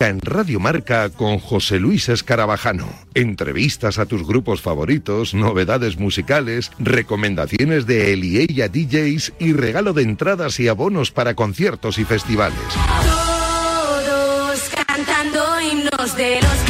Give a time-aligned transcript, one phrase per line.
[0.00, 2.88] En Radio Marca con José Luis Escarabajano.
[3.12, 10.58] Entrevistas a tus grupos favoritos, novedades musicales, recomendaciones de Eliella DJs y regalo de entradas
[10.58, 12.58] y abonos para conciertos y festivales.
[14.06, 16.69] Todos cantando himnos de los.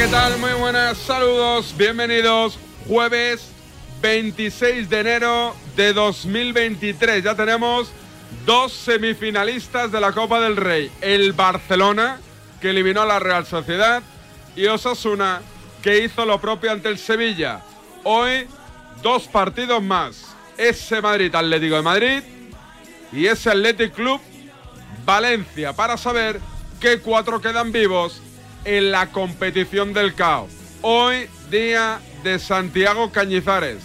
[0.00, 0.38] ¿Qué tal?
[0.38, 2.58] Muy buenas, saludos, bienvenidos.
[2.88, 3.50] Jueves
[4.00, 7.22] 26 de enero de 2023.
[7.22, 7.92] Ya tenemos
[8.46, 10.90] dos semifinalistas de la Copa del Rey.
[11.02, 12.18] El Barcelona,
[12.62, 14.02] que eliminó a la Real Sociedad,
[14.56, 15.42] y Osasuna,
[15.82, 17.60] que hizo lo propio ante el Sevilla.
[18.02, 18.46] Hoy,
[19.02, 20.34] dos partidos más.
[20.56, 22.22] Ese Madrid Atlético de Madrid
[23.12, 24.18] y ese Athletic Club
[25.04, 26.40] Valencia para saber
[26.80, 28.22] qué cuatro quedan vivos
[28.64, 30.50] en la competición del caos.
[30.82, 33.82] Hoy día de Santiago Cañizares,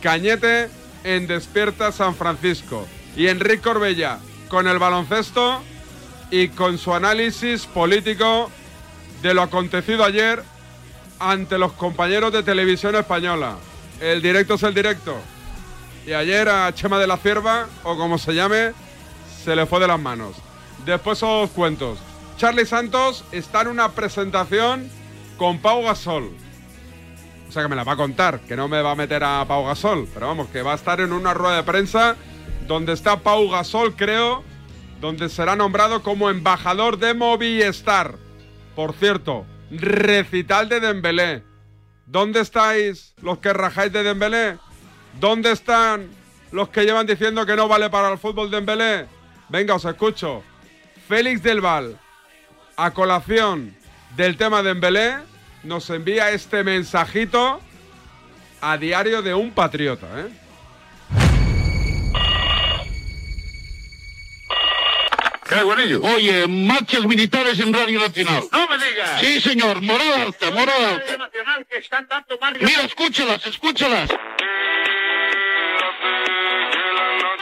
[0.00, 0.68] Cañete
[1.04, 4.18] en Despierta San Francisco y Enrique Corbella
[4.48, 5.62] con el baloncesto
[6.30, 8.50] y con su análisis político
[9.22, 10.42] de lo acontecido ayer
[11.18, 13.56] ante los compañeros de televisión española.
[14.00, 15.16] El directo es el directo.
[16.06, 18.72] Y ayer a Chema de la Cierva, o como se llame,
[19.44, 20.34] se le fue de las manos.
[20.84, 21.98] Después os cuentos.
[22.36, 24.90] Charlie Santos está en una presentación
[25.36, 26.30] con Pau Gasol.
[27.48, 29.44] O sea que me la va a contar, que no me va a meter a
[29.46, 32.16] Pau Gasol, pero vamos, que va a estar en una rueda de prensa
[32.66, 34.42] donde está Pau Gasol, creo,
[35.00, 38.16] donde será nombrado como embajador de Movistar.
[38.74, 41.42] Por cierto, recital de Dembélé.
[42.06, 44.58] ¿Dónde estáis los que rajáis de Dembélé?
[45.20, 46.08] ¿Dónde están
[46.50, 49.06] los que llevan diciendo que no vale para el fútbol Dembélé?
[49.48, 50.42] Venga, os escucho.
[51.08, 51.98] Félix del Val,
[52.76, 53.74] a colación
[54.16, 55.16] del tema de Dembélé,
[55.62, 57.60] nos envía este mensajito
[58.60, 60.28] a diario de un patriota, ¿eh?
[66.02, 68.44] Oye, marchas militares en Radio Nacional.
[68.50, 69.20] ¡No me digas!
[69.20, 71.16] Sí, señor, morada alta, morada alta.
[71.18, 74.10] Nacional que están dando Mira, escúchalas, escúchalas.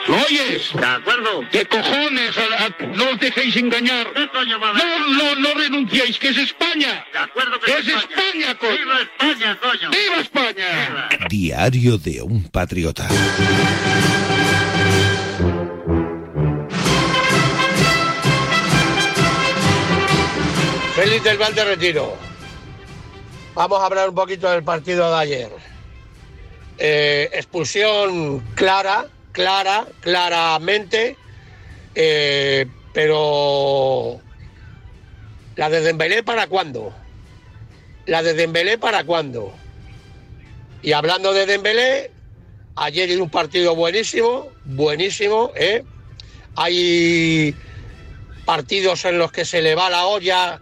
[0.09, 0.73] ¿Lo oyes?
[0.75, 1.45] De acuerdo.
[1.53, 2.37] ¿Qué cojones?
[2.39, 4.07] A- a- no os dejéis engañar.
[4.15, 7.05] No, no, no renunciéis, que es España.
[7.13, 8.77] De acuerdo que es España, coño.
[8.77, 9.91] ¡Viva España, coño!
[9.91, 11.09] ¡Viva España!
[11.29, 13.09] Diario de un patriota.
[20.95, 22.17] Félix del Val de Retiro.
[23.55, 25.51] Vamos a hablar un poquito del partido de ayer.
[26.79, 31.17] Eh, expulsión clara, clara, claramente,
[31.95, 34.21] eh, pero
[35.57, 36.93] la de Dembélé para cuándo?
[38.07, 39.55] La de Dembélé para cuándo?
[40.83, 42.11] Y hablando de Dembélé,
[42.77, 45.53] ayer hizo un partido buenísimo, buenísimo.
[45.55, 45.85] ¿eh?
[46.57, 47.55] Hay
[48.45, 50.61] partidos en los que se le va la olla,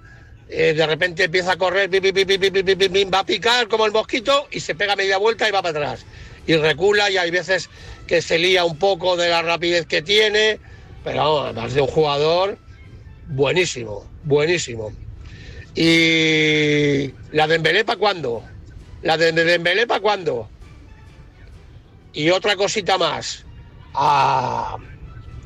[0.51, 4.49] eh, de repente empieza a correr, bim, bim, bim, va a picar como el mosquito
[4.51, 6.07] y se pega media vuelta y va para atrás.
[6.47, 7.69] Y recula y hay veces
[8.09, 10.59] que se lía un poco de la rapidez que tiene,
[11.05, 12.59] pero vamos, además de un jugador
[13.29, 14.93] buenísimo, buenísimo.
[15.75, 18.43] Y la de Dembélé cuándo?
[19.03, 20.49] La de Dembélé cuándo?
[22.13, 23.45] Y otra cosita más.
[23.95, 24.77] A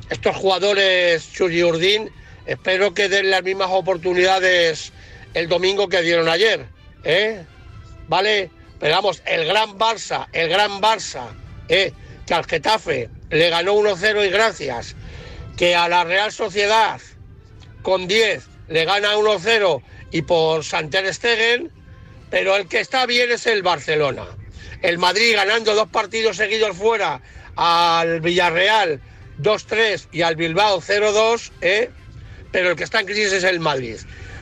[0.08, 2.10] estos jugadores Churi Urdín,
[2.46, 4.92] espero que den las mismas oportunidades
[5.34, 6.66] el domingo que dieron ayer.
[7.04, 7.44] ¿eh?
[8.08, 8.50] ¿Vale?
[8.78, 11.28] Pero vamos, el gran Barça, el gran Barça,
[11.68, 11.92] ¿eh?
[12.26, 14.96] Que al Getafe le ganó 1-0 y gracias.
[15.56, 17.00] Que a la Real Sociedad
[17.82, 19.82] con 10 le gana 1-0
[20.12, 21.70] y por Santer Stegen,
[22.30, 24.26] pero el que está bien es el Barcelona.
[24.82, 27.20] El Madrid ganando dos partidos seguidos fuera
[27.56, 29.00] al Villarreal
[29.40, 31.90] 2-3 y al Bilbao 0-2, ¿eh?
[32.50, 33.98] pero el que está en crisis es el Madrid.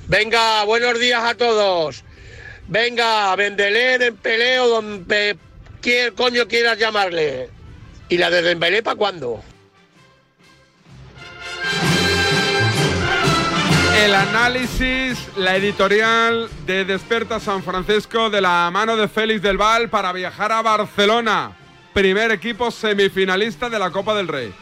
[0.07, 2.05] Venga, buenos días a todos.
[2.69, 5.37] Venga, Dembélé, Dembélé o donde
[5.81, 7.49] quién coño quieras llamarle.
[8.11, 9.41] ¿Y la de Dembélé cuándo?
[13.97, 19.91] El análisis, la editorial de Desperta San Francisco de la mano de Félix del Val
[19.91, 21.57] para viajar a Barcelona.
[21.95, 24.53] Primer equipo semifinalista de la Copa del Rey.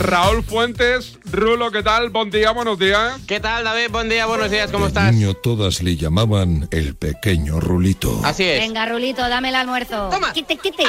[0.00, 2.08] Raúl Fuentes, Rulo, ¿qué tal?
[2.08, 3.20] Buen día, buenos días.
[3.26, 3.90] ¿Qué tal, David?
[3.90, 5.12] Buen día, buenos días, ¿cómo estás?
[5.12, 8.18] Niño todas le llamaban el pequeño Rulito.
[8.24, 8.60] Así es.
[8.60, 10.08] Venga, Rulito, dame el almuerzo.
[10.08, 10.32] Toma.
[10.32, 10.84] Quite, quite.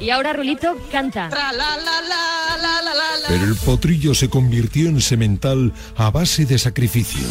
[0.00, 1.28] Y ahora Rulito canta.
[3.28, 7.28] Pero el potrillo se convirtió en semental a base de sacrificio.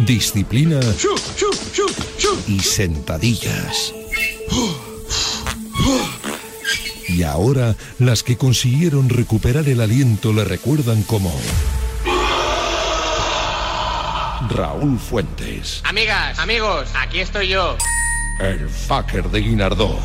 [0.00, 0.80] Disciplina
[2.46, 3.94] y sentadillas.
[7.16, 11.32] Y ahora las que consiguieron recuperar el aliento le recuerdan como
[14.50, 17.78] Raúl Fuentes, Amigas, amigos, aquí estoy yo.
[18.40, 19.98] el fucker de Guinardó.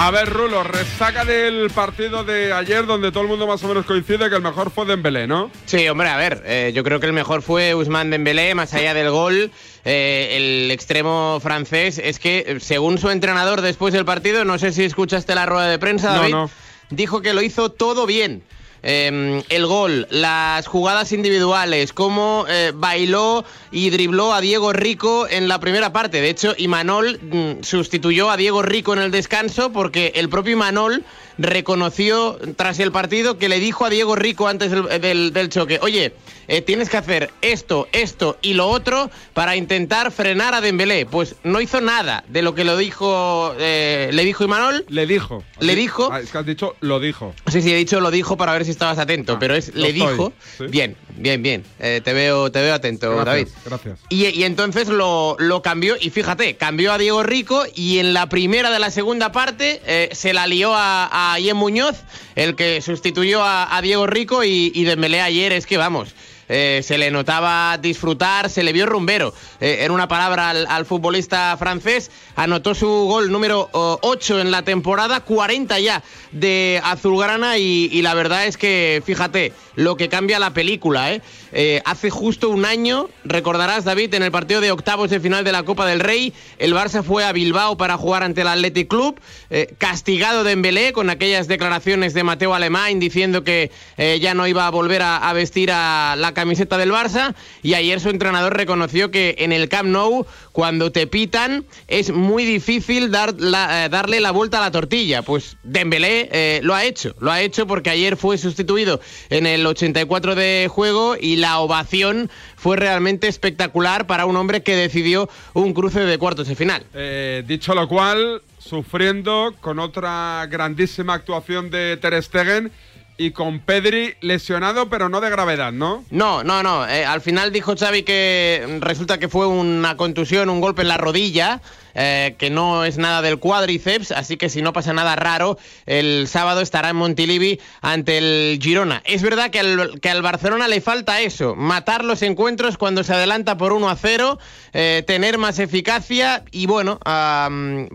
[0.00, 3.84] A ver, Rulo, resaca del partido de ayer donde todo el mundo más o menos
[3.84, 5.50] coincide que el mejor fue Dembélé, ¿no?
[5.66, 8.94] Sí, hombre, a ver, eh, yo creo que el mejor fue Ousmane Dembélé, más allá
[8.94, 9.50] del gol.
[9.84, 14.70] eh, el extremo francés es que, eh, según su entrenador después del partido, no sé
[14.72, 16.50] si escuchaste la rueda de prensa, No, David, no.
[16.90, 18.42] dijo que lo hizo todo bien.
[18.82, 25.48] Eh, el gol, las jugadas individuales, cómo eh, bailó y dribló a Diego Rico en
[25.48, 26.20] la primera parte.
[26.20, 31.04] De hecho, Imanol mm, sustituyó a Diego Rico en el descanso porque el propio Imanol
[31.38, 36.12] reconoció tras el partido que le dijo a Diego Rico antes del- del choque, oye,
[36.48, 41.06] eh, tienes que hacer esto, esto y lo otro para intentar frenar a Dembélé.
[41.06, 44.84] Pues no hizo nada de lo que lo dijo, eh, le dijo Imanol.
[44.88, 45.44] Le dijo.
[45.60, 46.08] Le dijo.
[46.12, 47.34] Ah, es que has dicho lo dijo.
[47.52, 49.88] Sí, sí, he dicho lo dijo para ver si estabas atento, Ah, pero es le
[49.90, 50.32] estoy, dijo.
[50.58, 50.64] sí.
[50.68, 51.64] Bien, bien, bien.
[51.78, 53.48] Eh, te veo, te veo atento, Gracias, David.
[53.66, 53.98] gracias.
[54.08, 58.28] Y, y entonces lo, lo cambió, y fíjate, cambió a Diego Rico y en la
[58.28, 61.96] primera de la segunda parte eh, se la lió a, a Ian Muñoz,
[62.36, 66.14] el que sustituyó a, a Diego Rico y, y Dembélé ayer es que vamos.
[66.48, 69.34] Eh, se le notaba disfrutar, se le vio rumbero.
[69.60, 74.62] Eh, en una palabra al, al futbolista francés, anotó su gol número 8 en la
[74.62, 76.02] temporada, 40 ya
[76.32, 81.22] de Azulgrana y, y la verdad es que, fíjate, lo que cambia la película, ¿eh?
[81.52, 85.52] Eh, hace justo un año, recordarás David, en el partido de octavos de final de
[85.52, 89.18] la Copa del Rey, el Barça fue a Bilbao para jugar ante el Athletic Club,
[89.50, 94.46] eh, castigado de Embelé con aquellas declaraciones de Mateo Alemán diciendo que eh, ya no
[94.46, 98.56] iba a volver a, a vestir a la camiseta del Barça y ayer su entrenador
[98.56, 103.88] reconoció que en el Camp Nou, cuando te pitan, es muy difícil dar la- eh,
[103.88, 105.22] darle la vuelta a la tortilla.
[105.22, 109.00] Pues Dembélé eh, lo ha hecho, lo ha hecho porque ayer fue sustituido
[109.30, 114.76] en el 84 de juego y la ovación fue realmente espectacular para un hombre que
[114.76, 116.84] decidió un cruce de cuartos de final.
[116.94, 122.70] Eh, dicho lo cual, sufriendo con otra grandísima actuación de Ter Stegen
[123.18, 126.04] y con Pedri lesionado, pero no de gravedad, ¿no?
[126.10, 126.88] No, no, no.
[126.88, 130.96] eh, al final dijo Xavi que resulta que fue una contusión, un golpe en la
[130.96, 131.60] rodilla,
[132.00, 136.28] eh, que no es nada del cuádriceps, así que si no pasa nada raro, el
[136.28, 139.02] sábado estará en Montilivi ante el Girona.
[139.04, 143.12] Es verdad que al, que al Barcelona le falta eso, matar los encuentros cuando se
[143.14, 144.38] adelanta por 1 a 0,
[144.72, 147.00] eh, tener más eficacia y bueno,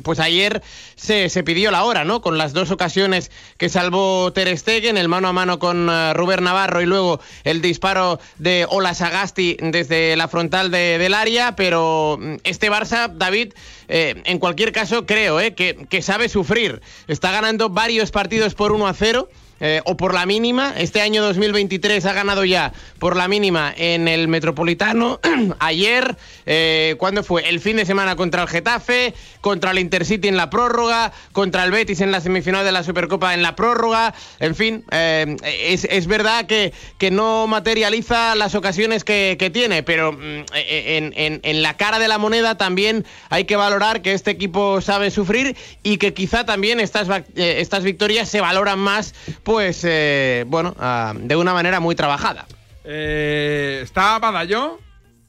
[0.03, 0.61] pues ayer
[0.95, 2.21] se, se pidió la hora, ¿no?
[2.21, 6.43] Con las dos ocasiones que salvó Ter Stegen, el mano a mano con eh, Rubén
[6.43, 12.17] Navarro y luego el disparo de Ola Sagasti desde la frontal de- del área, pero
[12.19, 13.53] mm, este Barça, David,
[13.95, 16.81] eh, en cualquier caso creo eh, que, que sabe sufrir.
[17.07, 19.29] Está ganando varios partidos por 1 a 0.
[19.59, 20.73] Eh, o por la mínima.
[20.77, 25.19] Este año 2023 ha ganado ya por la mínima en el Metropolitano.
[25.59, 27.47] Ayer, eh, ¿cuándo fue?
[27.49, 31.71] El fin de semana contra el Getafe, contra el Intercity en la prórroga, contra el
[31.71, 34.13] Betis en la semifinal de la Supercopa en la prórroga.
[34.39, 39.83] En fin, eh, es, es verdad que, que no materializa las ocasiones que, que tiene,
[39.83, 44.13] pero mm, en, en- en la cara de la moneda también hay que valorar que
[44.13, 49.13] este equipo sabe sufrir y que quizá también estas, eh, estas victorias se valoran más,
[49.43, 52.45] pues, eh, bueno, ah, de una manera muy trabajada.
[52.83, 54.77] Eh, ¿Está Badaño?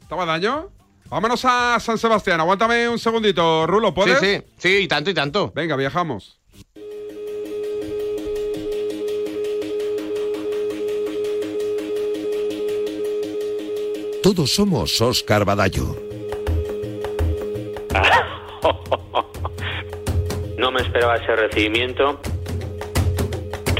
[0.00, 0.71] ¿Está Badaño?
[1.09, 2.40] Vámonos a San Sebastián.
[2.40, 4.18] Aguántame un segundito, Rulo, ¿puedes?
[4.18, 5.52] Sí, sí, sí, y tanto y tanto.
[5.54, 6.40] Venga, viajamos.
[14.23, 15.97] Todos somos Oscar Badallo.
[20.56, 22.18] No me esperaba ese recibimiento.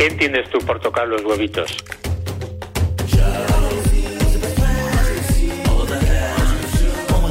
[0.05, 1.79] ¿Qué entiendes tú por tocar los huevitos?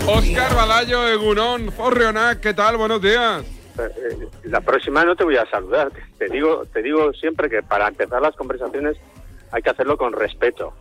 [0.08, 2.76] Oscar Badayo, Egunón, Forrionac, ¿qué tal?
[2.78, 3.44] Buenos días.
[3.80, 5.92] Eh, La próxima no te voy a saludar.
[6.18, 8.98] Te digo, te digo siempre que para empezar las conversaciones
[9.52, 10.74] hay que hacerlo con respeto.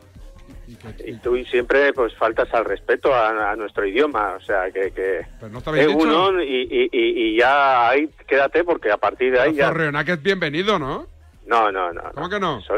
[1.04, 5.20] Y tú siempre pues faltas al respeto a, a nuestro idioma, o sea que, que
[5.38, 5.74] Pero no.
[5.76, 10.08] Egunon y, y, y- y ya ahí quédate porque a partir de ahí ya Forrionac
[10.08, 11.06] es bienvenido, ¿no?
[11.46, 12.60] No no no ¿Cómo que no?
[12.62, 12.74] So-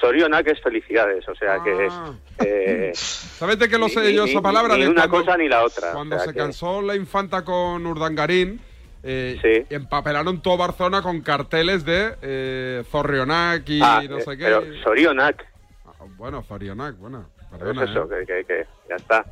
[0.00, 1.92] Soriona que es felicidades, o sea que es
[2.44, 4.74] eh, ¿Sabes de qué lo sé ni- yo ni- esa palabra?
[4.74, 6.96] ni De una cuando- cosa ni la otra, o Cuando sea se que- cansó la
[6.96, 8.60] infanta con Urdangarín,
[9.04, 14.44] eh, empapelaron todo Barcelona con carteles de eh, Zorrionac y ah, no sé qué.
[14.44, 15.44] pero Sorionac
[16.16, 17.28] Bueno, Zorrionac, bueno.
[17.50, 18.24] Perdona, eso ¿eh?
[18.26, 19.24] que, que, que ya está.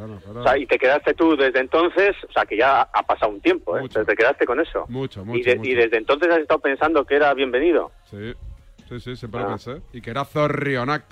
[0.00, 3.40] O sea, y te quedaste tú desde entonces, o sea, que ya ha pasado un
[3.40, 3.82] tiempo, ¿eh?
[3.92, 4.84] Pero te quedaste con eso.
[4.88, 5.70] Mucho, y, mucho, de- mucho.
[5.70, 7.90] y desde entonces has estado pensando que era bienvenido.
[8.04, 8.32] Sí,
[8.88, 9.50] sí, sí, siempre lo Ah.
[9.50, 9.82] pensé.
[9.92, 11.04] Y que era Zorrionac.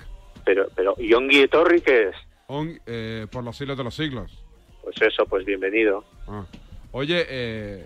[0.45, 2.15] Pero, pero, ¿y Ongi Etorri qué es?
[2.47, 4.43] On- eh, por los siglos de los siglos.
[4.83, 6.05] Pues eso, pues bienvenido.
[6.27, 6.45] Ah.
[6.93, 7.85] Oye, eh,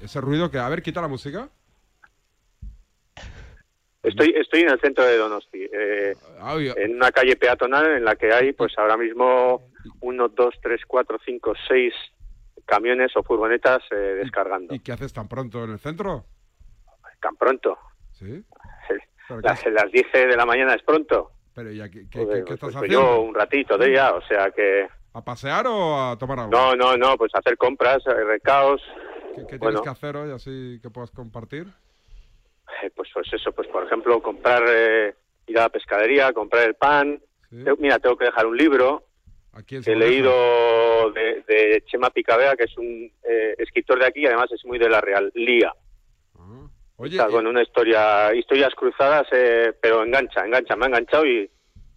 [0.00, 0.58] ese ruido que...
[0.58, 1.48] A ver, quita la música.
[4.02, 6.14] Estoy, estoy en el centro de Donosti, eh,
[6.76, 9.68] en una calle peatonal en la que hay, pues ahora mismo,
[10.00, 11.94] uno, dos, tres, cuatro, cinco, seis
[12.64, 14.74] camiones o furgonetas eh, descargando.
[14.74, 16.24] ¿Y qué haces tan pronto en el centro?
[17.20, 17.78] Tan pronto.
[18.12, 18.44] Sí.
[19.28, 21.30] ¿Pero Las, las 10 de la mañana es pronto.
[21.54, 23.00] Pero ¿y aquí- qué, qué- qué pues, estás pues haciendo?
[23.00, 24.86] yo un ratito de ya, o sea que...
[25.14, 26.50] ¿A pasear o a tomar algo?
[26.50, 28.82] No, no, no, pues hacer compras, recaos.
[29.34, 31.66] ¿Qué, qué tienes bueno, que hacer hoy así que puedas compartir?
[32.82, 35.14] eh, pues, pues eso, pues por ejemplo, comprar, eh,
[35.46, 37.20] ir a la pescadería, comprar el pan.
[37.50, 39.04] Mira, tengo que dejar un libro
[39.86, 44.50] he leído de, de Chema Picabea, que es un eh, escritor de aquí y además
[44.52, 45.72] es muy de la Real, Lía.
[46.98, 51.50] Oye, Está con una historia, historias cruzadas, eh, pero engancha, engancha, me ha enganchado y,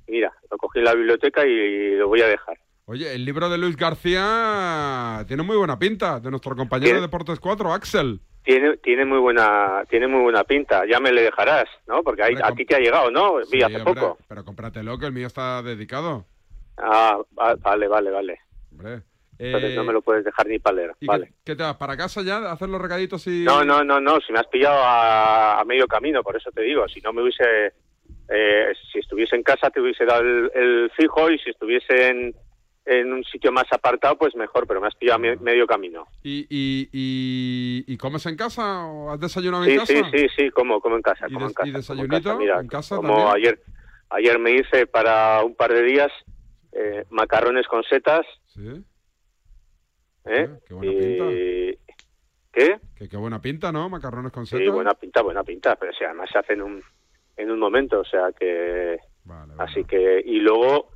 [0.07, 2.57] mira, lo cogí en la biblioteca y lo voy a dejar.
[2.83, 7.01] Oye, el libro de Luis García tiene muy buena pinta, de nuestro compañero de.
[7.01, 8.19] Deportes 4, Axel.
[8.43, 10.83] Tiene, tiene muy buena, tiene muy buena pinta.
[10.89, 12.01] Ya me le dejarás, ¿no?
[12.03, 13.37] Porque ahí, a ti te ha llegado, ¿no?
[13.37, 14.17] Vi Sí, hace hombre, poco.
[14.27, 16.25] Pero cómpratelo, que el mío está dedicado.
[16.81, 18.39] Ah, va- vale, vale, vale.
[18.71, 19.01] Hombre.
[19.37, 20.91] Entonces Eh, no me lo puedes dejar ni para leer.
[20.99, 21.31] ¿Y Vale.
[21.45, 22.37] qué, te vas para casa ya?
[22.39, 23.45] ¿A hacer los recaditos y...?
[23.45, 24.19] No, no, no, no.
[24.19, 26.85] Si me has pillado a, a medio camino, por eso te digo.
[26.89, 27.71] Si no me hubiese,
[28.27, 32.35] eh, si estuviese en casa te hubiese dado el, el fijo y si estuviese en,
[32.85, 34.67] en un sitio más apartado, pues mejor.
[34.67, 36.05] Pero me has pillado a me- medio camino.
[36.21, 39.93] ¿Y, y, y, y comes en casa o has desayunado en casa?
[39.93, 40.49] sí, sí, sí.
[40.51, 41.65] Como, como en casa, ¿Y como en casa.
[41.69, 42.35] y como en desayunito casa.
[42.39, 43.35] Mira, en casa como también?
[43.37, 43.63] ayer,
[44.09, 46.11] ayer me hice para un par de días
[46.71, 48.25] eh, macarrones con setas.
[48.47, 48.83] Sí.
[50.25, 50.49] ¿eh?
[50.67, 50.91] qué buena
[51.31, 51.77] y...
[52.51, 52.79] ¿Qué?
[52.95, 53.89] Que qué buena pinta, ¿no?
[53.89, 54.73] Macarrones con Sí, setas.
[54.73, 56.83] buena pinta, buena pinta, pero si además se hace en un,
[57.37, 58.97] en un momento, o sea que...
[59.59, 60.89] Así que, y luego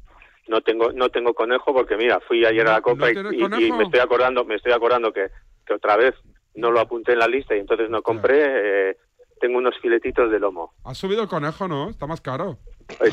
[0.47, 3.71] no tengo no tengo conejo porque mira, fui ayer a la compra y, tienes y-
[3.71, 5.27] me estoy acordando, me estoy acordando que,
[5.65, 6.15] que otra vez
[6.55, 8.97] no lo apunté en la lista y entonces no compré, eh,
[9.39, 10.73] tengo unos filetitos de lomo.
[10.83, 11.89] Ha subido el conejo, ¿no?
[11.91, 12.57] Está más caro.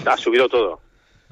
[0.07, 0.81] Ha subido todo,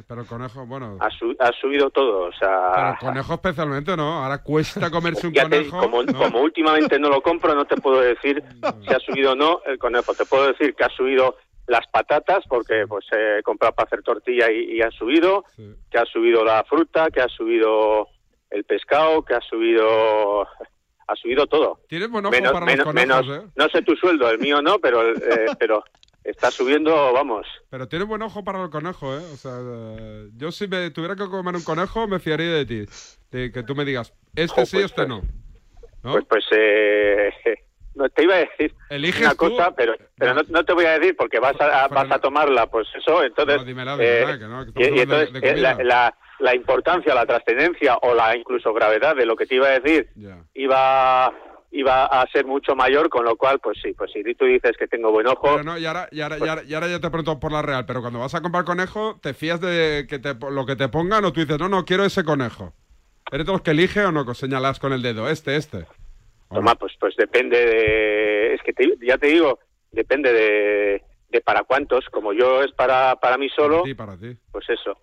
[0.06, 0.96] Pero conejo, bueno...
[1.00, 2.90] ha, su- ha subido todo, o Pero sea...
[2.92, 4.22] el conejo especialmente, ¿no?
[4.22, 5.78] Ahora cuesta comerse un conejo.
[5.78, 6.18] como, ¿no?
[6.18, 8.42] como últimamente no lo compro, no te puedo decir
[8.86, 10.14] si ha subido o no el conejo.
[10.14, 11.36] Te puedo decir que ha subido
[11.66, 15.44] las patatas porque pues he comprado para hacer tortilla y, y han subido,
[15.90, 18.08] que ha subido la fruta, que ha subido
[18.50, 20.42] el pescado, que ha subido
[21.10, 21.80] ha subido todo.
[21.88, 23.50] Tienes buen ojo Menos, para menos, los conejos, menos- ¿eh?
[23.56, 25.82] no sé tu sueldo, el mío no, pero eh, pero
[26.30, 27.46] está subiendo, vamos.
[27.70, 29.22] Pero tienes buen ojo para el conejo, ¿eh?
[29.32, 32.84] O sea, eh, yo si me tuviera que comer un conejo, me fiaría de ti.
[33.30, 35.22] De que tú me digas, este sí, pues, este no.
[36.02, 36.12] ¿No?
[36.12, 37.30] Pues pues eh,
[37.94, 39.36] no te iba a decir Eliges una tú.
[39.50, 42.66] cosa, pero, pero no, no te voy a decir porque vas a, vas a tomarla,
[42.68, 43.56] pues eso, entonces...
[43.56, 45.74] No, dímela, eh, dímela, que no, que y, y hablando de- entonces de eh, la,
[45.82, 49.80] la- la importancia, la trascendencia o la incluso gravedad de lo que te iba a
[49.80, 50.08] decir
[50.54, 51.32] iba
[51.70, 54.86] iba a ser mucho mayor, con lo cual, pues sí, pues si tú dices que
[54.88, 57.10] tengo buen ojo, Pero no, y ahora, y, ahora, y, ahora, y ahora ya te
[57.10, 60.34] pregunto por la real, pero cuando vas a comprar conejo, ¿te fías de que te,
[60.34, 62.72] lo que te pongan o tú dices, no, no, quiero ese conejo?
[63.30, 64.24] ¿Eres de los que elige o no?
[64.24, 65.86] Que señalas con el dedo, este, este.
[66.50, 68.54] Toma, pues, pues depende de...
[68.54, 69.58] Es que te- ya te digo,
[69.92, 72.06] depende de, de para cuántos.
[72.06, 74.34] Como yo es para, para mí solo, Sí, para ti.
[74.50, 74.98] pues eso.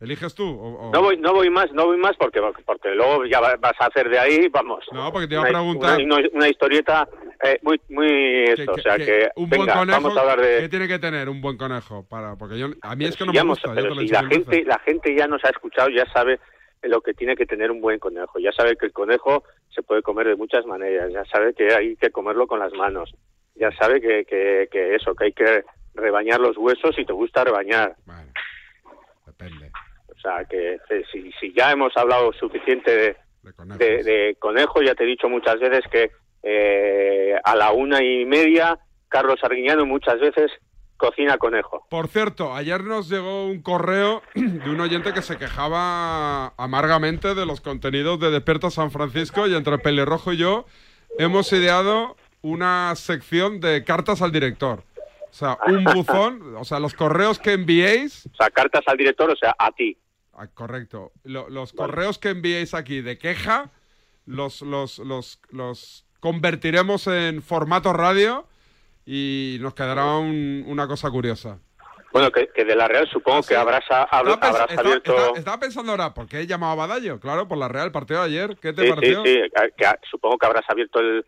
[0.00, 0.44] ¿Eliges tú?
[0.46, 3.56] o- o- No voy, no voy más, no voy más porque, porque luego ya va-
[3.56, 4.84] vas a hacer de ahí, vamos.
[4.92, 7.08] No, porque te iba a preguntar- Una, una- una historieta
[7.42, 10.60] eh, muy, muy esto, o sea que, un venga, buen conejo, vamos a hablar de...
[10.60, 12.04] ¿qué tiene que tener un buen conejo?
[12.08, 13.68] para Porque yo, a mí es que no ya me gusta.
[13.68, 16.04] yo pero te lo he si la gente, la gente ya nos ha escuchado, ya
[16.12, 16.40] sabe
[16.82, 18.38] lo que tiene que tener un buen conejo.
[18.38, 21.10] Ya sabe que el conejo se puede comer de muchas maneras.
[21.12, 23.12] Ya sabe que hay que comerlo con las manos.
[23.54, 27.42] Ya sabe que, que, que eso, que hay que rebañar los huesos si te gusta
[27.44, 27.96] rebañar.
[29.26, 29.70] Depende.
[30.26, 30.78] O sea, que
[31.12, 33.16] si, si ya hemos hablado suficiente de,
[33.78, 36.10] de, de conejo, ya te he dicho muchas veces que
[36.42, 38.76] eh, a la una y media
[39.08, 40.50] Carlos Arguiñano muchas veces
[40.96, 41.86] cocina conejo.
[41.90, 47.46] Por cierto, ayer nos llegó un correo de un oyente que se quejaba amargamente de
[47.46, 50.66] los contenidos de Despierta San Francisco y entre Pelirrojo y yo
[51.18, 54.82] hemos ideado una sección de cartas al director.
[55.30, 58.26] O sea, un buzón, o sea, los correos que enviéis...
[58.32, 59.96] O sea, cartas al director, o sea, a ti.
[60.36, 61.12] Ah, correcto.
[61.24, 63.70] Lo- los correos que enviéis aquí de queja
[64.26, 68.46] los, los, los, los convertiremos en formato radio
[69.06, 71.58] y nos quedará un- una cosa curiosa.
[72.12, 74.88] Bueno, que, que de la Real supongo que habrás, a- habl- Estaba, pens- habrás estaba-
[74.88, 75.12] abierto...
[75.16, 77.20] estaba- estaba pensando ahora, ¿por qué he llamado a Badallo?
[77.20, 78.56] Claro, por la Real, partido de ayer.
[78.60, 79.22] ¿Qué te Sí, sí, pareció?
[79.24, 79.38] sí,
[79.76, 81.24] que supongo que habrás abierto el,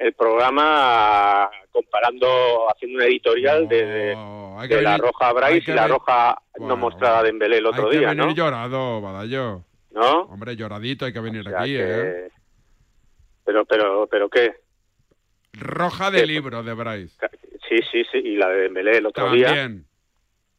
[0.00, 2.26] el programa comparando,
[2.70, 4.66] haciendo un editorial de, la
[4.96, 8.08] venir- roja Bryce y la roja no mostrada de Embelé el otro hay que día,
[8.08, 8.34] venir ¿no?
[8.34, 9.64] llorado, Badallo.
[9.92, 10.22] ¿No?
[10.22, 12.30] Hombre, lloradito hay que venir sea aquí, que- ¿eh?
[13.44, 14.54] Pero, pero, pero ¿qué?
[15.52, 17.16] Roja de libro de Bryce.
[17.68, 19.68] Sí, sí, sí, y la de Dembélé el otro día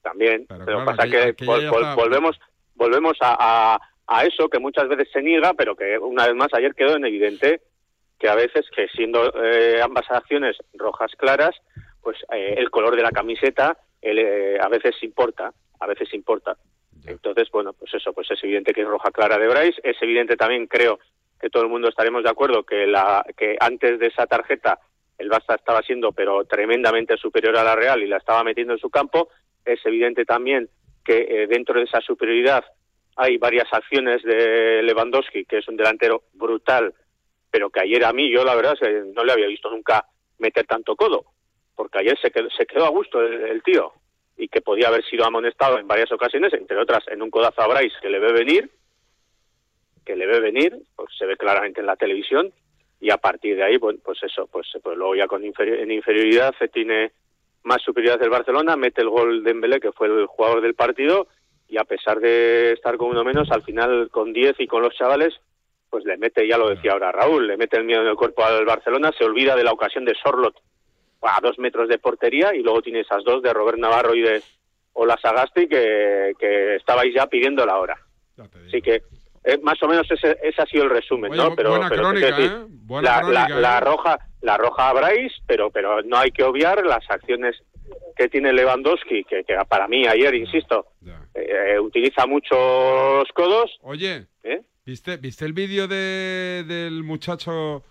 [0.01, 0.45] También.
[0.47, 2.39] Pero, claro, pasa que aquella vol- ya vol- está- volvemos,
[2.75, 3.35] volvemos a,
[3.75, 6.95] a, a eso que muchas veces se niega, pero que una vez más ayer quedó
[6.97, 7.61] en evidente
[8.21, 11.55] que a veces que siendo eh, ambas acciones rojas claras,
[12.03, 16.55] pues eh, el color de la camiseta el, eh, a veces importa, a veces importa.
[17.07, 20.37] Entonces, bueno, pues eso, pues es evidente que es roja clara de Bryce, es evidente
[20.37, 20.99] también, creo
[21.39, 24.77] que todo el mundo estaremos de acuerdo que la que antes de esa tarjeta
[25.17, 28.79] el Barça estaba siendo pero tremendamente superior a la Real y la estaba metiendo en
[28.79, 29.29] su campo,
[29.65, 30.69] es evidente también
[31.03, 32.63] que eh, dentro de esa superioridad
[33.15, 36.93] hay varias acciones de Lewandowski, que es un delantero brutal,
[37.51, 38.75] pero que ayer a mí, yo la verdad
[39.13, 40.05] no le había visto nunca
[40.39, 41.25] meter tanto codo,
[41.75, 43.91] porque ayer se quedó, se quedó a gusto el, tío,
[44.37, 47.67] y que podía haber sido amonestado en varias ocasiones, entre otras en un codazo a
[47.67, 48.71] Bryce que le ve venir,
[50.05, 52.51] que le ve venir, pues se ve claramente en la televisión,
[52.99, 55.91] y a partir de ahí, bueno, pues eso, pues, pues luego ya con inferi- en
[55.91, 57.11] inferioridad se tiene
[57.63, 61.27] más superioridad del Barcelona, mete el gol de Embelé, que fue el jugador del partido,
[61.67, 64.95] y a pesar de estar con uno menos, al final con 10 y con los
[64.95, 65.33] chavales,
[65.91, 68.43] pues le mete, ya lo decía ahora Raúl, le mete el miedo en el cuerpo
[68.43, 70.55] al Barcelona, se olvida de la ocasión de Sorlot
[71.21, 74.41] a dos metros de portería y luego tiene esas dos de Robert Navarro y de
[74.93, 77.97] Ola Sagasti que, que estabais ya pidiendo la hora.
[78.67, 79.03] Así que
[79.43, 81.55] eh, más o menos ese, ese ha sido el resumen, Oye, ¿no?
[81.55, 82.65] Pero, buena pero te crónica, quiero decir, ¿eh?
[82.85, 83.61] Buena la, crónica, la- ¿eh?
[83.61, 87.55] la roja, la roja a Bryce, pero, pero no hay que obviar las acciones
[88.15, 90.87] que tiene Lewandowski, que, que para mí ayer, insisto,
[91.35, 93.77] eh, utiliza muchos codos.
[93.81, 94.61] Oye, ¿eh?
[94.85, 97.83] ¿Viste, ¿viste el vídeo de, del muchacho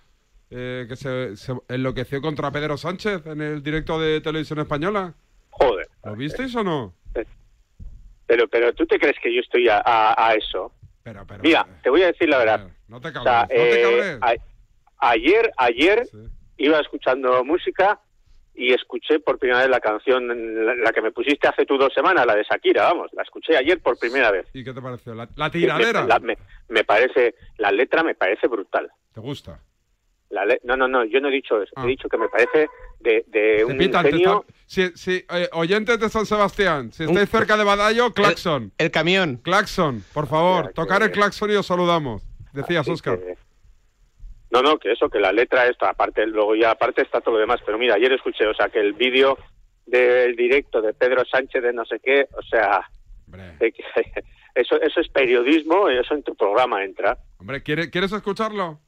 [0.51, 5.15] eh, que se, se enloqueció contra Pedro Sánchez en el directo de Televisión Española?
[5.51, 5.87] Joder.
[6.05, 6.95] ¿Lo visteis o no?
[8.27, 10.73] Pero, pero tú te crees que yo estoy a, a- a eso.
[11.43, 12.69] Mira, te voy a decir la verdad.
[12.87, 14.39] No te O sea, cabres, no te eh, cabres.
[14.99, 16.09] a- ayer, ayer
[16.57, 17.99] iba escuchando música
[18.61, 20.29] y escuché por primera vez la canción,
[20.67, 23.57] la, la que me pusiste hace tú dos semanas, la de Shakira, vamos, la escuché
[23.57, 24.47] ayer por primera vez.
[24.53, 25.15] ¿Y qué te pareció?
[25.15, 26.05] La, la tiradera.
[26.05, 26.37] La- me,
[26.69, 28.91] me parece, la letra me parece brutal.
[29.15, 29.59] ¿Te gusta?
[30.29, 31.73] La le- no, no, no, yo no he dicho eso.
[31.83, 32.69] He dicho que me parece
[33.01, 33.79] de, de un
[34.67, 38.73] Si, si, eh, oyentes de San Sebastián, si estáis cerca de Badallo, claxon.
[38.79, 39.39] El, camión.
[39.39, 42.23] Claxon, por favor, tocar el claxon y os saludamos.
[42.53, 43.19] Decías, Oscar.
[44.51, 47.41] No, no, que eso, que la letra esto, aparte, luego ya aparte está todo lo
[47.41, 47.61] demás.
[47.65, 49.39] Pero mira, ayer escuché, o sea, que el vídeo
[49.87, 52.89] del directo de Pedro Sánchez de no sé qué, o sea,
[54.55, 57.17] eso, eso es periodismo y eso en tu programa entra.
[57.39, 58.81] Hombre, ¿quiere- ¿quieres escucharlo?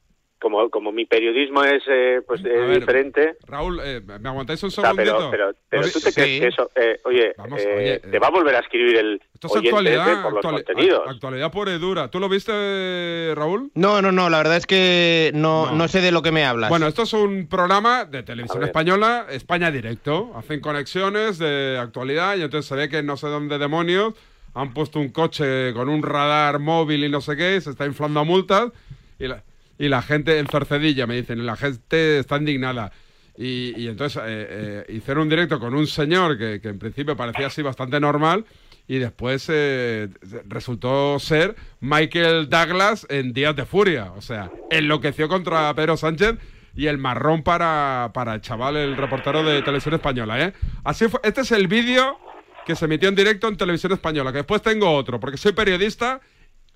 [0.43, 3.35] Como, como mi periodismo es eh, pues eh, ver, diferente.
[3.47, 5.31] Raúl, eh, ¿me aguantáis un o sea, segundito?
[5.31, 6.13] pero, pero, pero tú te Sí.
[6.13, 9.21] crees que eso, eh, oye, Vamos, eh, oye, te va a volver a escribir el
[9.33, 10.99] Esto es actualidad, por los contenidos.
[11.07, 12.07] act- actualidad pura y dura.
[12.11, 13.71] ¿Tú lo viste, Raúl?
[13.73, 15.71] No, no, no, la verdad es que no, No.
[15.75, 16.69] no sé de lo que me hablas.
[16.69, 20.31] Bueno, esto es un programa de televisión española, España Directo.
[20.35, 24.13] Hacen conexiones de actualidad y entonces se ve que no sé dónde demonios
[24.55, 28.19] han puesto un coche con un radar móvil y no sé qué, se está inflando
[28.19, 28.71] a multas
[29.17, 29.41] y la,
[29.83, 32.93] y la gente en Cercedilla, me dicen, la gente está indignada.
[33.37, 34.47] Y, y entonces eh,
[34.87, 38.45] eh, hicieron un directo con un señor que, en principio parecía así bastante normal
[38.87, 40.07] y después eh,
[40.47, 44.13] resultó ser Michael Douglas en Días de Furia.
[44.13, 46.37] O sea, enloqueció contra Pedro Sánchez
[46.73, 50.39] y el marrón para, para el chaval, el reportero de Televisión Española.
[50.45, 50.53] ¿eh?
[50.85, 51.19] Así fue.
[51.23, 52.17] Este es el vídeo
[52.65, 56.21] que se emitió en directo en Televisión Española, que después tengo otro, porque soy periodista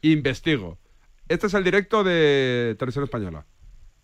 [0.01, 0.77] investigo.
[1.29, 3.45] Este es el directo de Televisión Española.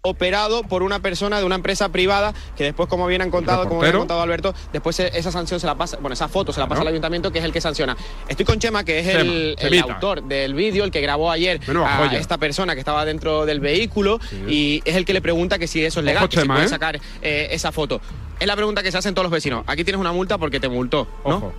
[0.06, 3.80] operado por una persona de una empresa privada que después, como bien han contado, como
[3.80, 6.60] bien ha contado Alberto, después eh, esa sanción se la pasa, bueno, esa foto se
[6.60, 7.96] la pasa al ayuntamiento, que es el que sanciona.
[8.28, 11.98] Estoy con Chema, que es Chema, el, autor del vídeo, el que grabó ayer a
[11.98, 12.20] joya.
[12.20, 15.86] esta persona que estaba dentro del vehículo y es el que le pregunta que si
[15.86, 16.70] eso es legal, Ojo, que si Chema, puede ¿eh?
[16.70, 18.02] sacar eh, esa foto.
[18.42, 19.64] Es la pregunta que se hacen todos los vecinos.
[19.68, 21.38] Aquí tienes una multa porque te multó, ¿no?
[21.38, 21.54] Ojo.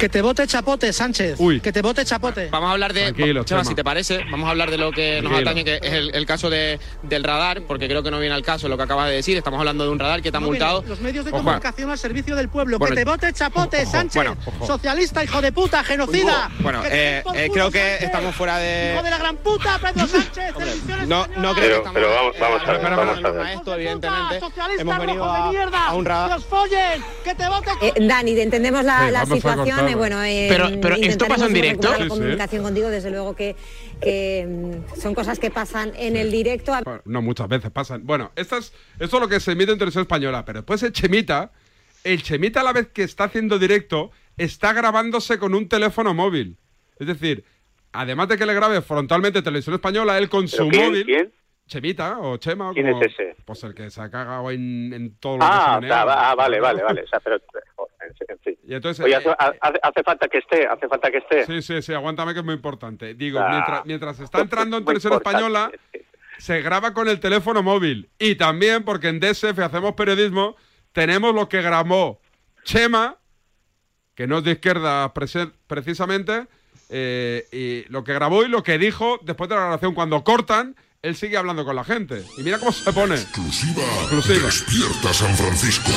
[0.00, 1.38] Que te vote chapote, Sánchez.
[1.62, 2.48] Que te vote chapote.
[2.50, 3.02] Vamos a hablar de.
[3.12, 5.50] Tranquilo, Chema, si te parece, vamos a hablar de lo que nos Tranquilo.
[5.50, 8.42] atañe, que es el, el caso de, del radar, porque creo que no viene al
[8.42, 9.36] caso lo que acabas de decir.
[9.36, 10.84] Estamos hablando de un radar que Muy bien, multado.
[10.88, 11.42] Los medios de Ojo.
[11.44, 12.78] comunicación al servicio del pueblo.
[12.78, 14.14] Bueno, que te vote chapote, ojo, Sánchez.
[14.14, 14.66] bueno, ojo.
[14.66, 16.50] Socialista, hijo de puta, genocida.
[16.60, 18.02] Bueno, Que eh, eh, creo que Sánchez.
[18.02, 18.92] estamos fuera de.
[18.94, 20.54] Hijo de la gran puta, Pedro Sánchez.
[21.06, 21.92] No, no creo que Pero, estamos.
[21.94, 24.40] pero vamos, vamos a ver, vamos a esto, evidentemente.
[24.40, 25.86] Socialista, Hemos venido a, de mierda.
[25.88, 26.28] a un radar.
[26.30, 27.04] Que os follen.
[27.22, 27.70] Que te vote.
[27.82, 29.89] Eh, Dani, entendemos la, Sí, situación.
[29.94, 31.90] Bueno, eh, Pero- pero ¿esto pasa en directo?
[31.90, 32.08] la sí.
[32.08, 33.56] comunicación contigo, desde luego que,
[34.00, 36.72] que, mm, son cosas que pasan en el directo.
[37.04, 38.06] No, muchas veces pasan.
[38.06, 40.92] Bueno, esto es, esto es lo que se emite en televisión española, pero después el
[40.92, 41.52] Chemita,
[42.04, 46.56] el Chemita a la vez que está haciendo directo, está grabándose con un teléfono móvil.
[46.98, 47.44] Es decir,
[47.92, 50.86] además de que le grabe frontalmente televisión española, él con ¿Pero su quién?
[50.86, 51.04] móvil.
[51.04, 51.32] ¿Quién?
[51.66, 52.72] Chemita o Chema.
[52.72, 53.36] ¿Quién como- es ese?
[53.44, 56.02] Pues el que se ha cagado en, en todo lo que Ah, se menea.
[56.02, 57.02] ah, vale, vale, vale.
[57.02, 57.38] O sea, pero,
[58.42, 58.56] fin.
[58.66, 59.36] Y entonces, Oye, eh,
[59.82, 61.46] hace, falta que esté, hace falta que esté.
[61.46, 63.14] Sí, sí, sí, aguántame que es muy importante.
[63.14, 63.48] Digo, Ah.
[63.50, 65.16] mientras, mientras está entrando en importante.
[65.16, 65.70] española,
[66.38, 68.08] se graba con el teléfono móvil.
[68.18, 70.56] Y también, porque en DSF hacemos periodismo,
[70.92, 72.20] tenemos lo que grabó
[72.64, 73.16] Chema,
[74.14, 76.46] que no es de izquierda precisamente,
[76.88, 79.94] eh, y lo que grabó y lo que dijo después de la grabación.
[79.94, 82.22] Cuando cortan, él sigue hablando con la gente.
[82.36, 83.14] Y mira cómo se pone.
[83.14, 83.82] Exclusiva.
[84.02, 84.46] Exclusiva.
[84.46, 85.90] Despierta San Francisco.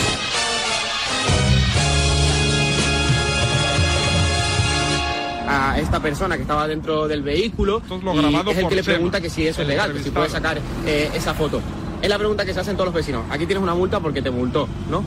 [5.74, 9.20] A esta persona que estaba dentro del vehículo lo y es el que le pregunta
[9.20, 11.62] que si eso es legal, que si puede sacar eh, esa foto.
[12.02, 13.24] Es la pregunta que se hacen todos los vecinos.
[13.32, 15.04] Aquí tienes una multa porque te multó, ¿no?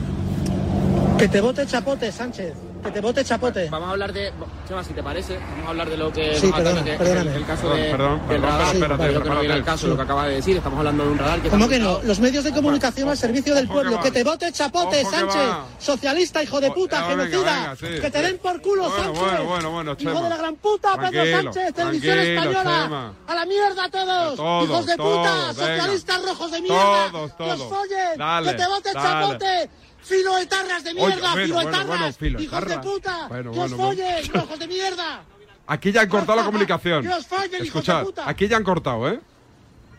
[1.17, 2.53] Que te vote chapote, Sánchez.
[2.87, 3.69] Que te vote chapote.
[3.69, 4.31] Vamos a hablar de...
[4.67, 7.31] Chema, si te parece, vamos a hablar de lo que Sí, perdona, perdóname.
[7.31, 8.75] el, el caso Perdón, de, perdón, del perdón, radar.
[8.75, 9.63] espérate, Creo que no viene prepárate.
[9.65, 10.57] caso lo que acaba de decir.
[10.57, 11.49] Estamos hablando de un radar que...
[11.49, 11.99] ¿Cómo que no?
[12.03, 13.99] Los medios de comunicación al servicio del pueblo.
[13.99, 15.49] que te vote chapote, Ojo Sánchez.
[15.79, 17.37] Socialista, hijo de puta, genocida.
[17.37, 18.01] venga, sí.
[18.01, 19.19] Que te den por culo, Bueno, Sánchez.
[19.21, 20.21] bueno, bueno, bueno, Hijo Chema.
[20.21, 21.73] de la gran puta, Pedro Sánchez.
[21.73, 22.81] Televisión española.
[22.83, 23.13] Chema.
[23.27, 24.35] A la mierda todos.
[24.35, 25.53] Todos, Hijos de todos, puta.
[25.53, 27.11] Socialistas rojos de mierda.
[27.11, 27.69] Todos, Que os todos.
[27.69, 28.17] follen.
[28.17, 29.07] Dale, que te vote dale.
[29.09, 29.69] chapote.
[30.07, 31.87] Filoetarras de Oye, mierda, bueno, filoetarras.
[31.87, 33.29] bueno, bueno, hijos de puta.
[33.29, 35.23] Que os follen, rojos de mierda.
[35.67, 37.03] Aquí ya han cortado la comunicación.
[37.03, 38.29] Que os follen, hijos de puta.
[38.29, 39.19] aquí ya han cortado, ¿eh?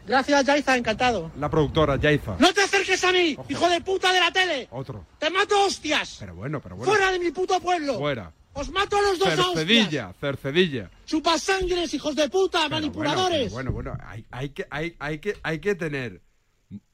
[0.06, 1.30] Gracias, Yaiza, encantado.
[1.38, 2.36] La productora, Yaiza.
[2.38, 4.66] No te acerques a mí, hijo de puta de la tele.
[4.70, 5.04] Otro.
[5.18, 6.16] Te mato hostias.
[6.20, 6.90] Pero bueno, pero bueno.
[6.90, 7.98] Fuera de mi puto pueblo.
[7.98, 8.32] Fuera.
[8.54, 9.54] Os mato a los dos a hostias.
[9.54, 10.90] Cercedilla, cercedilla.
[11.04, 13.52] Chupasangres, hijos de puta, manipuladores.
[13.52, 16.22] Bueno, bueno, bueno, hay, hay que, hay, hay, que, hay que tener.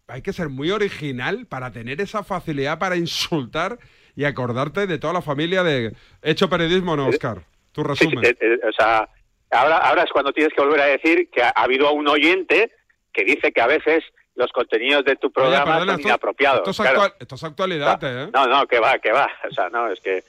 [0.07, 3.79] Hay que ser muy original para tener esa facilidad para insultar
[4.15, 5.95] y acordarte de toda la familia de.
[6.23, 7.43] Hecho periodismo, ¿no, Oscar?
[7.73, 8.25] Tu Sí, resumen.
[8.25, 9.09] eh, eh, o sea,
[9.51, 12.71] ahora, ahora es cuando tienes que volver a decir que ha, ha habido un oyente
[13.13, 14.05] que dice que a veces
[14.37, 16.59] los contenidos de tu programa perdona, son esto- inapropiados.
[16.61, 17.01] Esto es, claro.
[17.03, 18.31] actual- esto es actualidad, ¿eh?
[18.35, 19.29] No, no, que va, que va.
[19.49, 20.23] O sea, no, es que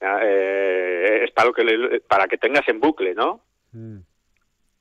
[0.00, 3.42] eh, es para, lo que le- para que tengas en bucle, ¿no?
[3.72, 3.98] Mm.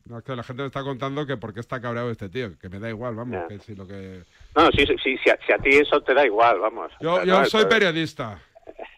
[0.05, 2.57] No, es que la gente me está contando que por qué está cabreado este tío,
[2.57, 3.47] que me da igual, vamos, Ya.
[3.47, 4.23] que si lo que...
[4.55, 6.91] No, sí, sí, sí, si, a, si a ti eso te da igual, vamos.
[6.99, 8.41] Yo, yo no, soy periodista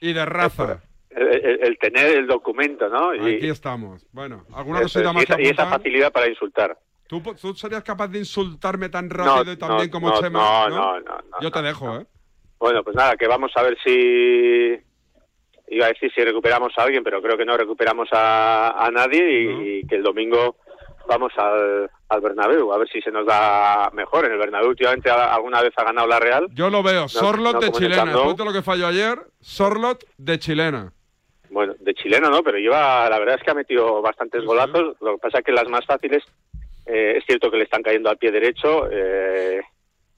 [0.01, 0.81] y de raza.
[1.09, 3.13] El, el- el tener el documento, ¿no?
[3.15, 4.05] Y, Aquí estamos.
[4.11, 6.77] Bueno, ¿alguna eso cosita más y, esa, que y esa facilidad para insultar.
[7.07, 10.21] ¿Tú, tú serías capaz de insultarme tan No, rápido y tan no, bien como no,
[10.21, 10.39] Chema?
[10.39, 12.05] no, no, no, no, Yo te dejo, ¿eh?
[12.59, 14.77] Bueno, pues nada, que vamos a ver si...
[15.71, 19.41] Iba a decir si recuperamos a alguien, pero creo que no recuperamos a, a nadie
[19.43, 20.57] y, y que el domingo
[21.07, 24.25] vamos al, al Bernabéu, a ver si se nos da mejor.
[24.25, 26.47] En el Bernabéu últimamente alguna vez ha ganado la Real.
[26.53, 27.07] Yo lo veo.
[27.07, 28.05] Sorlot no de en el chilena.
[28.05, 30.93] Después de lo que falló ayer, Sorlot de chilena.
[31.49, 34.95] Bueno, de chileno no, pero lleva, la verdad es que ha metido bastantes golazos.
[35.01, 36.23] Lo que pasa es que las más fáciles,
[36.85, 39.59] eh, es cierto que le están cayendo al pie derecho, eh,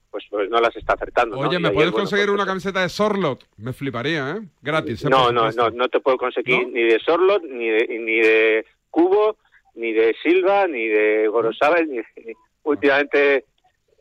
[0.10, 1.38] pues, pues no las está acertando.
[1.38, 3.46] Oye, ¿me ayer, puedes bueno, conseguir una camiseta de Sorlot?
[3.56, 4.42] Me fliparía, ¿eh?
[4.62, 5.06] Gratis.
[5.06, 5.10] ¿eh?
[5.10, 9.38] No, no, no, no te puedo conseguir ni de Sorlot, ni de, ni de Cubo,
[9.76, 11.88] ni de Silva, ni de Gorosabel.
[11.90, 13.46] Ni, ni- Últimamente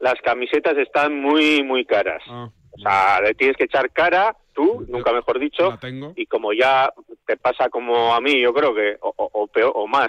[0.01, 2.23] las camisetas están muy, muy caras.
[2.29, 2.49] Ah.
[2.73, 5.71] O sea, le tienes que echar cara, tú, nunca mejor dicho,
[6.17, 6.91] y como ya
[7.27, 10.09] te pasa como a mí, yo creo que, o, o- o peor, o más,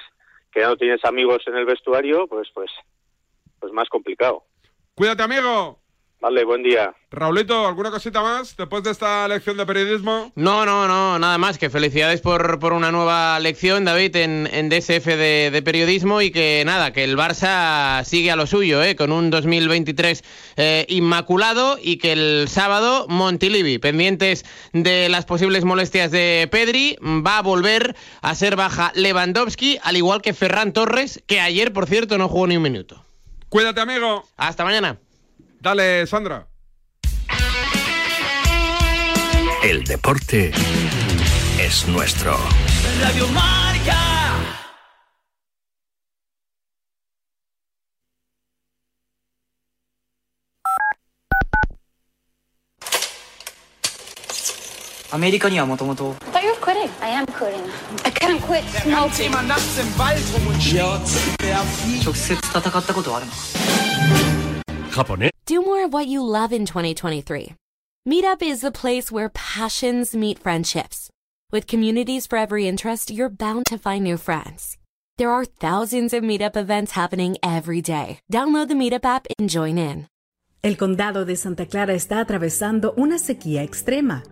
[0.52, 2.70] que ya no tienes amigos en el vestuario, pues, pues,
[3.60, 4.44] pues más complicado.
[4.96, 5.80] Cuídate, amigo.
[6.22, 6.94] Vale, buen día.
[7.10, 10.32] Raulito, ¿alguna cosita más después de esta lección de periodismo?
[10.36, 11.58] No, no, no, nada más.
[11.58, 16.30] Que felicidades por, por una nueva lección, David, en, en DSF de, de periodismo y
[16.30, 18.96] que nada, que el Barça sigue a lo suyo, ¿eh?
[18.96, 20.24] con un 2023
[20.58, 27.40] eh, inmaculado y que el sábado Montilivi, pendientes de las posibles molestias de Pedri, va
[27.40, 32.20] a volver a ser baja Lewandowski, al igual que Ferran Torres, que ayer, por cierto,
[32.20, 33.04] no jugó ni un minuto.
[33.50, 34.24] Cuídate, amigo.
[34.38, 35.00] Hasta mañana.
[35.61, 36.47] Dale, Sandra.
[39.63, 40.53] El deporte
[41.59, 42.37] es nuestro.
[43.03, 43.57] Radio Marca.
[55.13, 56.91] I thought you were quitting.
[57.01, 57.63] I am quitting.
[58.05, 59.33] I can't quit smoking.
[62.05, 64.30] 直接戦ったことはあるの
[64.92, 65.32] Japonés.
[65.46, 67.56] Do more of what you love in 2023.
[68.08, 71.10] Meetup is the place where passions meet friendships.
[71.52, 74.78] With communities for every interest, you're bound to find new friends.
[75.18, 78.20] There are thousands of meetup events happening every day.
[78.32, 80.08] Download the Meetup app and join in.
[80.64, 84.24] El condado de Santa Clara está atravesando una sequía extrema,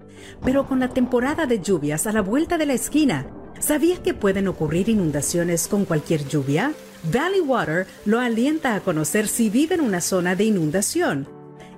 [0.44, 3.28] pero con la temporada de lluvias a la vuelta de la esquina,
[3.60, 6.74] ¿sabías que pueden ocurrir inundaciones con cualquier lluvia?
[7.04, 11.28] Valley Water lo alienta a conocer si vive en una zona de inundación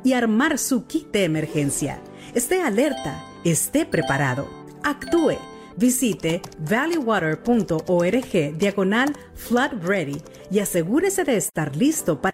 [0.04, 2.02] y armar su kit de emergencia.
[2.34, 4.48] Esté alerta, esté preparado,
[4.84, 5.38] actúe.
[5.78, 12.34] Visite valleywater.org diagonal flood ready y asegúrese de estar listo para...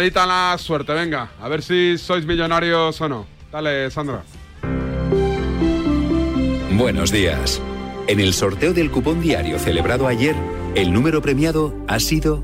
[0.00, 1.30] Llamadita a la suerte, venga.
[1.40, 3.26] A ver si sois millonarios o no.
[3.52, 4.22] Dale, Sandra.
[6.72, 7.60] Buenos días.
[8.06, 10.34] En el sorteo del cupón diario celebrado ayer,
[10.74, 12.42] el número premiado ha sido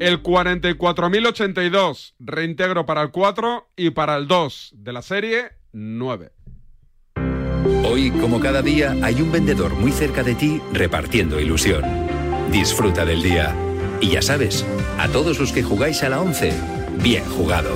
[0.00, 2.14] El 44.082.
[2.18, 6.32] Reintegro para el 4 y para el 2 de la serie 9.
[7.84, 11.84] Hoy, como cada día, hay un vendedor muy cerca de ti repartiendo ilusión.
[12.50, 13.54] Disfruta del día.
[14.00, 14.66] Y ya sabes,
[14.98, 17.70] a todos los que jugáis a la 11, bien jugado.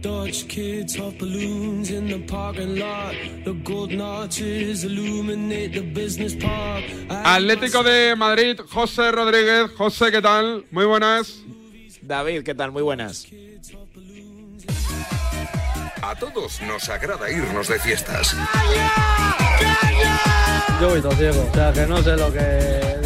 [0.00, 3.14] Dodge kids off balloons in the parking lot.
[3.44, 6.84] The golden arches illuminate the business park.
[7.08, 9.70] Atlético de Madrid, José Rodríguez.
[9.76, 10.64] José, ¿qué tal?
[10.70, 11.42] Muy buenas.
[12.02, 12.72] David, ¿qué tal?
[12.72, 13.26] Muy buenas.
[16.02, 18.34] A todos nos agrada irnos de fiestas.
[20.80, 22.99] Yo voy todo ciego, o sea que no sé lo que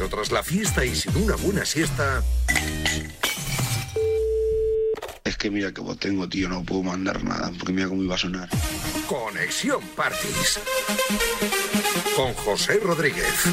[0.00, 2.24] Pero tras la fiesta y sin una buena siesta,
[5.22, 8.14] Es que mira que vos tengo, tío, no puedo mandar nada, porque mira cómo iba
[8.14, 8.48] a sonar.
[9.06, 10.58] Conexión Parties.
[12.16, 13.44] Con José Rodríguez.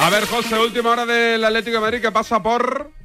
[0.00, 2.99] A ver, José, última hora del Atlético de Madrid que pasa por...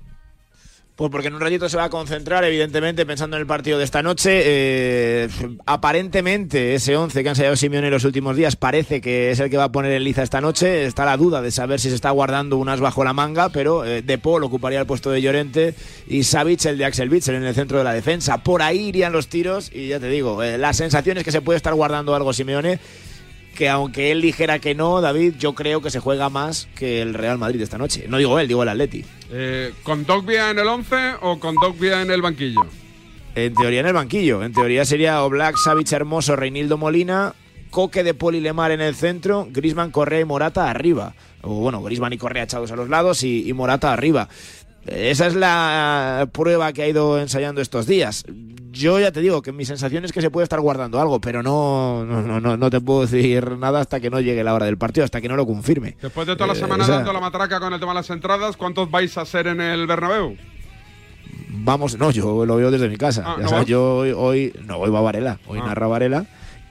[0.95, 3.84] Pues porque en un ratito se va a concentrar, evidentemente, pensando en el partido de
[3.84, 4.41] esta noche.
[4.45, 5.27] Eh,
[5.65, 9.58] aparentemente, ese 11 que han ensayado Simeone los últimos días parece que es el que
[9.58, 10.86] va a poner en liza esta noche.
[10.86, 14.03] Está la duda de saber si se está guardando unas bajo la manga, pero eh,
[14.03, 15.75] De Paul ocuparía el puesto de Llorente
[16.08, 18.38] y Savic el de Axel Witsel en el centro de la defensa.
[18.38, 21.41] Por ahí irían los tiros y ya te digo, eh, la sensación es que se
[21.41, 22.79] puede estar guardando algo Simeone
[23.56, 27.15] que aunque él dijera que no, David, yo creo que se juega más que el
[27.15, 28.06] Real Madrid esta noche.
[28.08, 29.04] No digo él, digo el Atleti.
[29.32, 32.62] Eh, ¿Con Dogbia en el 11 o con Dogbia en el banquillo?
[33.34, 34.44] En teoría en el banquillo.
[34.44, 37.34] En teoría sería Oblak, Savic, Hermoso, Reinildo Molina,
[37.72, 41.15] Coque de Poli Lemar en el centro, Grisman, Correa y Morata arriba.
[41.41, 44.30] O bueno, Grisman y Correa echados a los lados y, y Morata arriba.
[44.86, 48.24] Esa es la prueba que ha ido ensayando estos días.
[48.71, 51.41] Yo ya te digo que mi sensación es que se puede estar guardando algo, pero
[51.41, 54.65] no, no, no, no, no te puedo decir nada hasta que no llegue la hora
[54.65, 55.95] del partido, hasta que no lo confirme.
[56.02, 58.10] Después de toda la Eh, semana esa- dando la matraca con el tema de las
[58.10, 60.36] entradas, ¿cuántos vais a ser en el Bernabéu?
[61.50, 63.24] Vamos, no, yo lo veo desde mi casa.
[63.26, 65.67] Ah, yo hoy, hoy- no, hoy va Varela, hoy Ah.
[65.67, 66.26] narra Varela.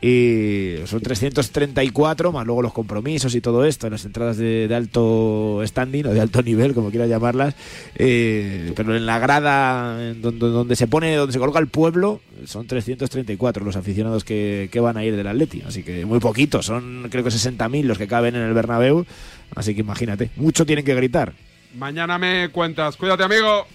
[0.06, 5.62] Y son 334, más luego los compromisos y todo esto, las entradas de, de alto
[5.64, 7.54] standing o de alto nivel, como quieras llamarlas.
[7.94, 12.20] Eh, pero en la grada en donde, donde se pone, donde se coloca el pueblo,
[12.44, 15.62] son 334 los aficionados que, que van a ir del Atleti.
[15.66, 19.06] Así que muy poquitos, son creo que 60.000 los que caben en el Bernabéu.
[19.54, 21.32] Así que imagínate, mucho tienen que gritar.
[21.78, 22.98] Mañana me cuentas.
[22.98, 23.66] Cuídate, amigo.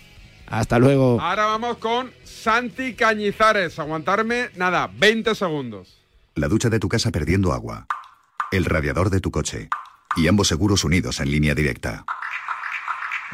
[0.46, 1.20] Hasta luego.
[1.20, 3.80] Ahora vamos con Santi Cañizares.
[3.80, 5.98] Aguantarme, nada, 20 segundos.
[6.39, 7.86] La ducha de tu casa perdiendo agua.
[8.49, 9.67] El radiador de tu coche.
[10.15, 12.06] Y ambos seguros unidos en línea directa.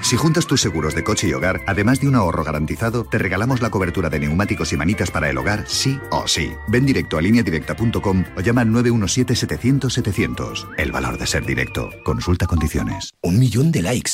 [0.01, 3.61] Si juntas tus seguros de coche y hogar, además de un ahorro garantizado, te regalamos
[3.61, 6.51] la cobertura de neumáticos y manitas para el hogar, sí o sí.
[6.67, 10.69] Ven directo a lineadirecta.com o llama al 917-700-700.
[10.75, 11.91] El valor de ser directo.
[12.03, 13.13] Consulta condiciones.
[13.21, 14.13] Un millón de likes.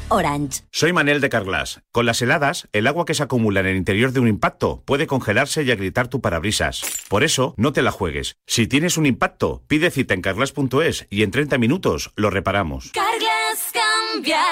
[0.11, 0.61] Orange.
[0.71, 1.81] Soy Manel de Carglass.
[1.91, 5.07] Con las heladas, el agua que se acumula en el interior de un impacto puede
[5.07, 6.81] congelarse y agrietar tu parabrisas.
[7.09, 8.35] Por eso, no te la juegues.
[8.45, 12.91] Si tienes un impacto, pide cita en carglass.es y en 30 minutos lo reparamos.
[12.91, 14.43] Carglass cambia,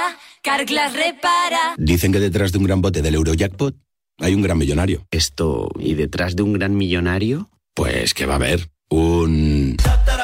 [0.42, 1.76] Carglass repara.
[1.78, 3.76] Dicen que detrás de un gran bote del Eurojackpot
[4.20, 5.06] hay un gran millonario.
[5.12, 7.50] Esto, ¿y detrás de un gran millonario?
[7.74, 9.78] Pues que va a haber un...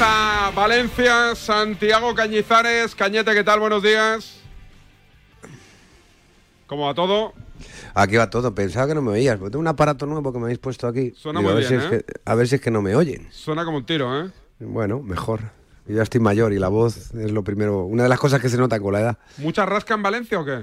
[0.00, 2.94] Hasta Valencia, Santiago Cañizares.
[2.94, 3.58] Cañete, ¿qué tal?
[3.58, 4.38] Buenos días.
[6.68, 7.32] ¿Cómo va todo?
[7.94, 8.54] Aquí va todo.
[8.54, 9.38] Pensaba que no me oías.
[9.38, 11.12] porque Tengo un aparato nuevo que me habéis puesto aquí.
[11.16, 12.04] Suena Digo, muy a, ver bien, es ¿eh?
[12.06, 13.26] que, a ver si es que no me oyen.
[13.32, 14.30] Suena como un tiro, ¿eh?
[14.60, 15.40] Bueno, mejor.
[15.88, 17.82] Yo ya estoy mayor y la voz es lo primero.
[17.84, 19.18] Una de las cosas que se nota con la edad.
[19.38, 20.62] ¿Mucha rasca en Valencia o qué?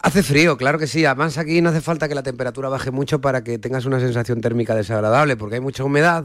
[0.00, 1.04] Hace frío, claro que sí.
[1.04, 4.40] Además aquí no hace falta que la temperatura baje mucho para que tengas una sensación
[4.40, 6.24] térmica desagradable, porque hay mucha humedad.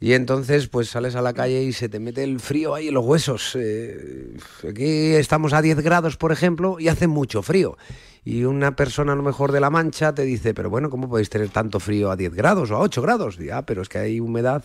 [0.00, 2.94] Y entonces, pues sales a la calle y se te mete el frío ahí en
[2.94, 3.56] los huesos.
[3.58, 4.36] Eh,
[4.68, 7.76] aquí estamos a 10 grados, por ejemplo, y hace mucho frío.
[8.24, 11.30] Y una persona a lo mejor de La Mancha te dice, pero bueno, ¿cómo podéis
[11.30, 13.38] tener tanto frío a 10 grados o a 8 grados?
[13.40, 14.64] Y, ah, pero es que hay humedad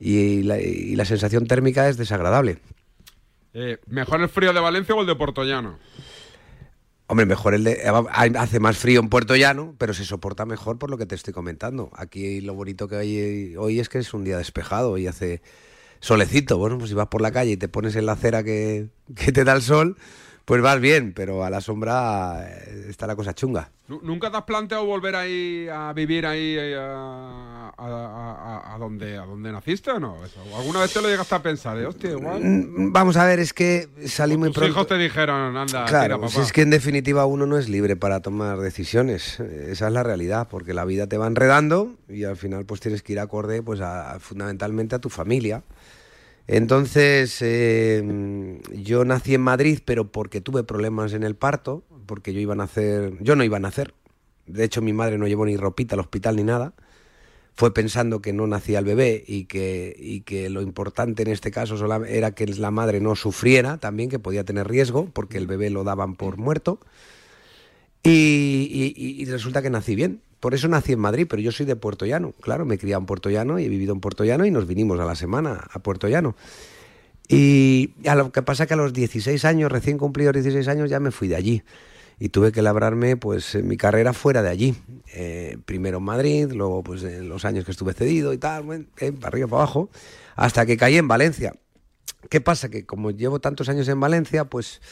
[0.00, 2.58] y la, y la sensación térmica es desagradable.
[3.52, 5.78] Eh, ¿Mejor el frío de Valencia o el de Portollano?
[7.06, 7.82] Hombre, mejor el de.
[8.38, 11.34] Hace más frío en Puerto Llano, pero se soporta mejor por lo que te estoy
[11.34, 11.90] comentando.
[11.94, 15.42] Aquí lo bonito que hay hoy es que es un día despejado y hace
[16.00, 16.56] solecito.
[16.56, 19.32] Bueno, pues si vas por la calle y te pones en la acera que, que
[19.32, 19.98] te da el sol,
[20.44, 23.70] pues vas bien, pero a la sombra eh, está la cosa chunga.
[23.88, 28.78] Nu- ¿Nunca te has planteado volver ahí a vivir ahí eh, a, a, a- a
[28.78, 30.24] donde, a donde naciste o no?
[30.24, 31.78] Eso, ¿o ¿Alguna vez te lo llegaste a pensar?
[31.78, 31.86] eh?
[31.86, 32.42] Hostia, igual.
[32.42, 34.70] Mm, Vamos a ver, es que salí muy Tus pronto.
[34.70, 37.96] hijos te dijeron, anda, Claro, tira, si es que en definitiva uno no es libre
[37.96, 39.38] para tomar decisiones.
[39.40, 43.02] Esa es la realidad, porque la vida te va enredando y al final pues tienes
[43.02, 43.80] que ir acorde pues
[44.20, 45.62] fundamentalmente a tu familia.
[46.46, 52.40] Entonces, eh, yo nací en Madrid, pero porque tuve problemas en el parto, porque yo
[52.40, 53.94] iba a nacer, yo no iba a nacer.
[54.46, 56.74] De hecho, mi madre no llevó ni ropita al hospital ni nada.
[57.56, 61.50] Fue pensando que no nacía el bebé y que, y que lo importante en este
[61.50, 65.70] caso era que la madre no sufriera también, que podía tener riesgo, porque el bebé
[65.70, 66.80] lo daban por muerto.
[68.02, 70.20] Y resulta que nací bien.
[70.44, 72.34] Por eso nací en Madrid, pero yo soy de Puerto Llano.
[72.42, 74.66] Claro, me he criado en Puerto Llano y he vivido en Puerto Llano y nos
[74.66, 76.36] vinimos a la semana a Puerto Llano.
[77.28, 81.00] Y a lo que pasa que a los 16 años, recién cumplidos 16 años, ya
[81.00, 81.62] me fui de allí.
[82.18, 84.74] Y tuve que labrarme pues mi carrera fuera de allí.
[85.14, 89.12] Eh, primero en Madrid, luego pues en los años que estuve cedido y tal, eh,
[89.12, 89.88] para arriba, para abajo,
[90.36, 91.54] hasta que caí en Valencia.
[92.28, 92.68] ¿Qué pasa?
[92.68, 94.82] Que como llevo tantos años en Valencia, pues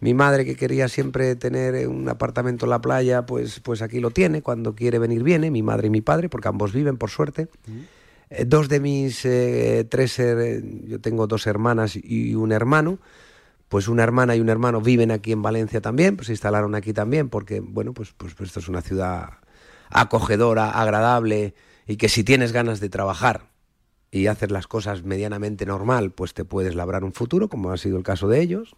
[0.00, 4.10] mi madre que quería siempre tener un apartamento en la playa, pues, pues aquí lo
[4.10, 7.48] tiene, cuando quiere venir viene, mi madre y mi padre, porque ambos viven, por suerte.
[8.30, 12.98] Eh, dos de mis eh, tres, eh, yo tengo dos hermanas y un hermano,
[13.68, 16.92] pues una hermana y un hermano viven aquí en Valencia también, pues se instalaron aquí
[16.92, 19.38] también, porque bueno, pues, pues, pues esto es una ciudad
[19.90, 21.54] acogedora, agradable,
[21.86, 23.50] y que si tienes ganas de trabajar
[24.10, 27.96] y hacer las cosas medianamente normal, pues te puedes labrar un futuro, como ha sido
[27.96, 28.74] el caso de ellos.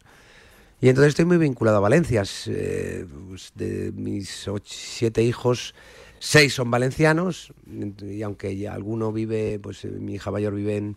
[0.83, 2.25] Y entonces estoy muy vinculado a Valencia.
[2.47, 5.77] Eh, pues de mis siete hijos,
[6.19, 7.55] seis son valencianos,
[8.03, 10.97] y aunque ya alguno vive, pues eh, mi hija mayor vive en,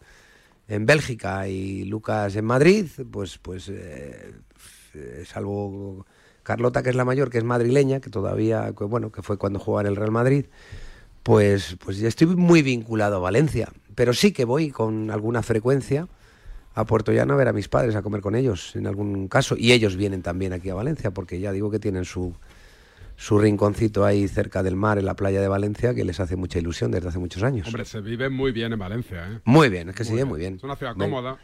[0.68, 4.34] en Bélgica y Lucas en Madrid, pues, pues eh,
[5.24, 6.08] salvo
[6.42, 9.82] Carlota, que es la mayor, que es madrileña, que todavía, bueno, que fue cuando jugaba
[9.82, 10.48] en el Real Madrid,
[11.22, 13.72] pues, pues ya estoy muy vinculado a Valencia.
[13.94, 16.08] Pero sí que voy con alguna frecuencia
[16.76, 19.56] a Puerto Llano a ver a mis padres, a comer con ellos en algún caso.
[19.58, 22.36] Y ellos vienen también aquí a Valencia, porque ya digo que tienen su,
[23.16, 26.60] su rinconcito ahí cerca del mar, en la playa de Valencia, que les hace mucha
[26.60, 27.68] ilusión desde hace muchos años.
[27.68, 29.40] Hombre, se vive muy bien en Valencia, ¿eh?
[29.46, 30.56] Muy bien, es que se vive muy bien.
[30.56, 31.40] Es una ciudad cómoda.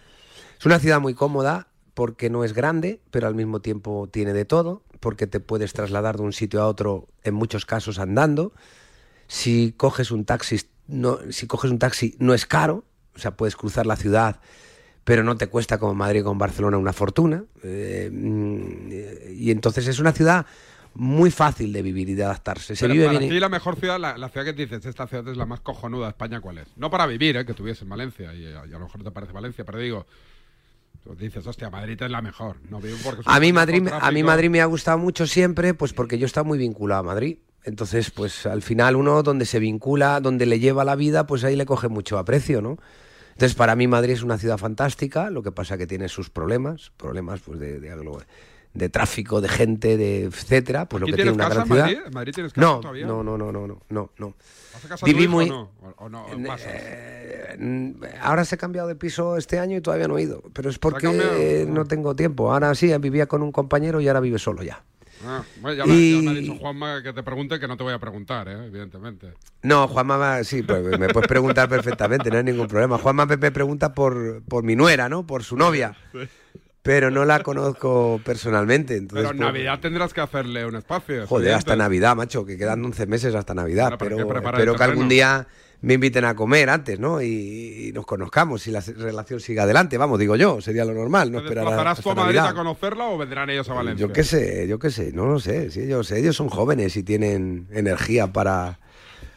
[0.59, 4.43] Es una ciudad muy cómoda porque no es grande, pero al mismo tiempo tiene de
[4.43, 8.51] todo, porque te puedes trasladar de un sitio a otro, en muchos casos andando.
[9.27, 12.83] Si coges un taxi, no, si coges un taxi no es caro,
[13.15, 14.41] o sea, puedes cruzar la ciudad,
[15.03, 17.43] pero no te cuesta como Madrid o con Barcelona una fortuna.
[17.63, 18.91] Eh, mm,
[19.37, 20.45] y entonces es una ciudad
[20.93, 22.75] muy fácil de vivir y de adaptarse.
[22.75, 23.31] Se Pero vive para bien.
[23.31, 26.07] ti la mejor ciudad, la, la ciudad que dices, esta ciudad es la más cojonuda
[26.07, 26.67] de España, ¿cuál es?
[26.75, 27.45] No para vivir, ¿eh?
[27.45, 30.05] que tuviese en Valencia, y, a y a lo mejor te parece Valencia, pero digo,
[31.03, 32.57] tú dices, hostia, Madrid es la mejor.
[32.69, 34.21] No porque A mí Madrid, a mí.
[34.23, 37.37] Madrid me ha gustado mucho siempre, pues porque yo he estado muy vinculado a Madrid.
[37.63, 41.55] Entonces, pues al final uno donde se vincula, donde le lleva la vida, pues ahí
[41.55, 42.77] le coge mucho aprecio, ¿no?
[43.41, 46.91] Entonces, para mí Madrid es una ciudad fantástica, lo que pasa que tiene sus problemas,
[46.95, 48.23] problemas pues de, de, aglo-
[48.75, 51.83] de tráfico, de gente, de etcétera, pues lo ¿Aquí que tiene una casa gran ciudad.
[51.85, 51.99] Madrid?
[52.05, 53.07] ¿En Madrid tienes casa no, todavía?
[53.07, 54.35] no, no, no, no, no, no, no.
[54.75, 55.71] ¿Hace casa Viví muy- o no?
[55.81, 56.23] ¿O, o no?
[56.23, 56.71] ¿O pasas?
[57.57, 60.69] Mm, Ahora se ha cambiado de piso este año y todavía no he ido, pero
[60.69, 62.53] es porque eh, no tengo tiempo.
[62.53, 64.83] Ahora sí, vivía con un compañero y ahora vive solo ya.
[65.25, 67.83] Ah, bueno, ya, me, ya me ha dicho Juanma que te pregunte que no te
[67.83, 68.65] voy a preguntar, ¿eh?
[68.67, 69.33] evidentemente.
[69.63, 72.97] No, Juanma, va- sí, pues me puedes preguntar perfectamente, no hay ningún problema.
[72.97, 75.25] Juanma me pregunta por, por mi nuera, ¿no?
[75.27, 75.95] Por su novia,
[76.81, 78.95] pero no la conozco personalmente.
[78.95, 81.27] Entonces, Pero en pues, Navidad tendrás que hacerle un espacio.
[81.27, 81.53] Joder, evidente.
[81.57, 85.47] hasta Navidad, macho, que quedan 11 meses hasta Navidad, Bueno, pero que espero algún día
[85.81, 87.21] me inviten a comer antes, ¿no?
[87.21, 91.31] Y, y nos conozcamos y la relación siga adelante, vamos, digo yo, sería lo normal,
[91.31, 92.51] no ¿Te esperar desplazarás tú a Madrid Navidad.
[92.53, 94.05] a conocerla o vendrán ellos a Valencia?
[94.07, 95.71] Yo qué sé, yo qué sé, no lo sé.
[95.71, 98.79] Si ellos, ellos son jóvenes y tienen energía para,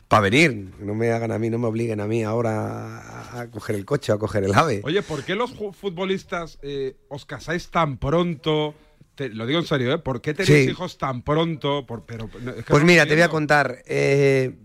[0.08, 0.70] para venir.
[0.80, 3.84] No me hagan a mí, no me obliguen a mí ahora a, a coger el
[3.86, 4.80] coche o a coger el ave.
[4.84, 8.74] Oye, ¿por qué los futbolistas eh, os casáis tan pronto?
[9.14, 9.98] Te- lo digo en serio, ¿eh?
[9.98, 10.70] ¿Por qué tenéis Sí.
[10.72, 11.86] hijos tan pronto?
[11.86, 13.78] Por- pero, no, es que Pues no mira, te voy a contar.
[13.86, 14.56] eh,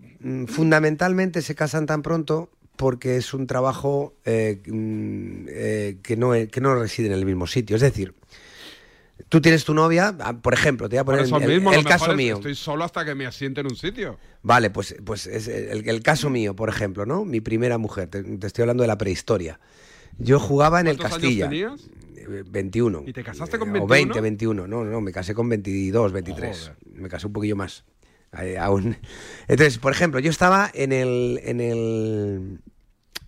[0.46, 6.60] fundamentalmente se casan tan pronto porque es un trabajo eh, mm, eh, que, no, que
[6.60, 7.76] no reside en el mismo sitio.
[7.76, 8.14] Es decir,
[9.28, 12.10] tú tienes tu novia, ah, por ejemplo, te voy a poner el, mismo, el caso
[12.12, 12.36] es- mío.
[12.36, 14.18] Estoy solo hasta que me asiente en un sitio.
[14.42, 17.24] Vale, pues, pues es el, el caso mío, por ejemplo, ¿no?
[17.24, 19.60] Mi primera mujer, te, te estoy hablando de la prehistoria.
[20.18, 21.48] Yo jugaba en el ¿Cuántos Castilla.
[21.48, 23.04] años eh, 21.
[23.06, 23.84] ¿Y te casaste con Eh, 21?
[23.84, 24.66] O 20, 21.
[24.66, 26.72] No, no, me casé con 22, 23.
[26.94, 27.84] Me casé un poquillo más.
[28.38, 28.96] Eh, aún.
[29.48, 32.60] Entonces, por ejemplo, yo estaba en el, en el,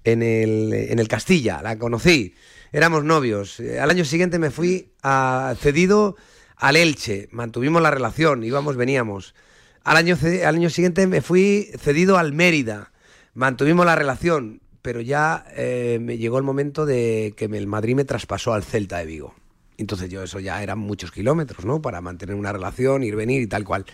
[0.04, 2.34] en el, en el Castilla, la conocí.
[2.72, 3.60] Éramos novios.
[3.80, 6.16] Al año siguiente me fui a, cedido
[6.56, 9.34] al Elche, mantuvimos la relación, íbamos, veníamos.
[9.82, 12.92] Al año, al año siguiente me fui cedido al Mérida,
[13.34, 18.04] mantuvimos la relación, pero ya eh, me llegó el momento de que el Madrid me
[18.04, 19.34] traspasó al Celta de Vigo.
[19.76, 21.82] Entonces yo eso ya eran muchos kilómetros, ¿no?
[21.82, 23.84] Para mantener una relación, ir, venir y tal cual.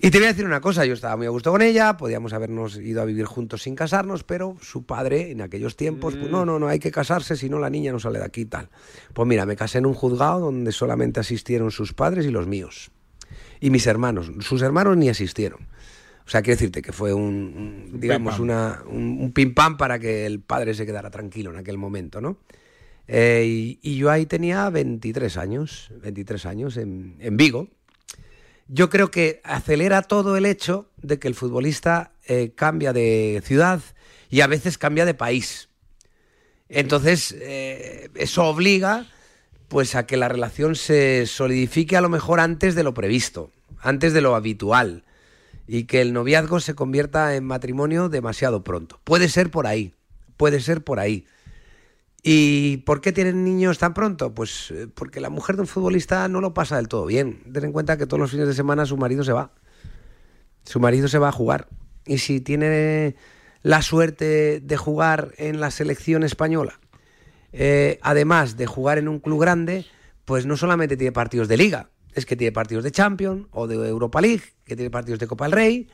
[0.00, 2.32] Y te voy a decir una cosa, yo estaba muy a gusto con ella, podíamos
[2.32, 6.46] habernos ido a vivir juntos sin casarnos, pero su padre en aquellos tiempos, pues no,
[6.46, 8.68] no, no, hay que casarse, si no la niña no sale de aquí y tal.
[9.12, 12.92] Pues mira, me casé en un juzgado donde solamente asistieron sus padres y los míos.
[13.58, 15.66] Y mis hermanos, sus hermanos ni asistieron.
[16.24, 18.42] O sea, quiero decirte que fue un, un, digamos, pim-pam.
[18.42, 22.20] una, un, un pim pam para que el padre se quedara tranquilo en aquel momento,
[22.20, 22.38] ¿no?
[23.08, 27.68] Eh, y, y yo ahí tenía 23 años, 23 años en, en Vigo.
[28.68, 33.80] Yo creo que acelera todo el hecho de que el futbolista eh, cambia de ciudad
[34.28, 35.70] y a veces cambia de país.
[36.68, 39.06] Entonces, eh, eso obliga
[39.68, 43.50] pues a que la relación se solidifique a lo mejor antes de lo previsto,
[43.80, 45.04] antes de lo habitual,
[45.66, 49.00] y que el noviazgo se convierta en matrimonio demasiado pronto.
[49.04, 49.94] Puede ser por ahí,
[50.36, 51.26] puede ser por ahí.
[52.22, 54.34] ¿Y por qué tienen niños tan pronto?
[54.34, 57.42] Pues eh, porque la mujer de un futbolista no lo pasa del todo bien.
[57.52, 59.52] Ten en cuenta que todos los fines de semana su marido se va.
[60.64, 61.68] Su marido se va a jugar.
[62.06, 63.16] Y si tiene
[63.62, 66.80] la suerte de jugar en la selección española,
[67.52, 69.86] eh, además de jugar en un club grande,
[70.24, 73.88] pues no solamente tiene partidos de liga, es que tiene partidos de Champions o de
[73.88, 75.88] Europa League, que tiene partidos de Copa del Rey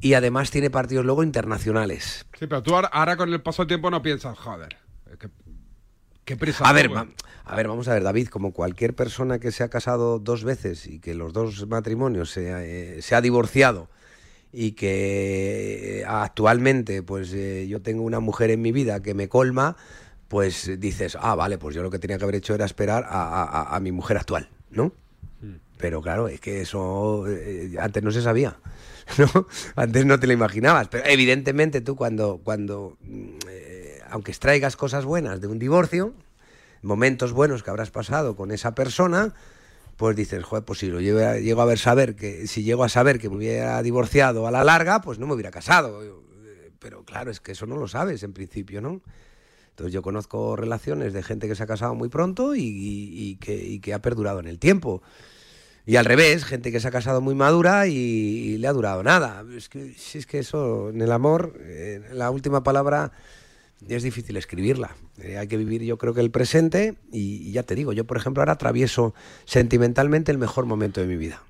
[0.00, 2.26] y además tiene partidos luego internacionales.
[2.38, 4.76] Sí, pero tú ahora, ahora con el paso del tiempo no piensas, joder,
[6.24, 6.36] qué.
[6.68, 7.08] A ver, va-
[7.44, 10.86] a ver, vamos a ver, David, como cualquier persona que se ha casado dos veces
[10.86, 13.88] y que los dos matrimonios se, ha- eh, se ha divorciado
[14.52, 19.76] y que actualmente pues eh, yo tengo una mujer en mi vida que me colma,
[20.28, 23.22] pues dices, ah, vale, pues yo lo que tenía que haber hecho era esperar a,
[23.42, 24.92] a- a- a mi mujer actual, ¿no?
[25.78, 28.56] Pero claro, es que eso eh, antes no se sabía,
[29.18, 29.46] ¿no?
[29.74, 30.86] Antes no te lo imaginabas.
[30.88, 33.61] Pero evidentemente tú cuando, cuando mm, eh,
[34.12, 36.12] aunque extraigas cosas buenas de un divorcio,
[36.82, 39.34] momentos buenos que habrás pasado con esa persona,
[39.96, 42.84] pues dices, joder, pues si lo llego a, llego a ver saber que, si llego
[42.84, 46.00] a saber que me hubiera divorciado a la larga, pues no me hubiera casado.
[46.78, 49.00] Pero claro, es que eso no lo sabes en principio, ¿no?
[49.70, 54.02] Entonces yo conozco relaciones de gente que se ha casado muy pronto y, que, ha
[54.02, 55.02] perdurado en el tiempo.
[55.86, 59.02] Y al revés, gente que se ha casado muy madura y, y le ha durado
[59.02, 59.42] nada.
[59.56, 63.12] Es que, si es que eso, en el amor, eh, la última palabra
[63.88, 64.96] es difícil escribirla.
[65.18, 68.04] Eh, hay que vivir, yo creo que el presente y, y ya te digo, yo
[68.06, 69.14] por ejemplo ahora atravieso
[69.44, 71.42] sentimentalmente el mejor momento de mi vida.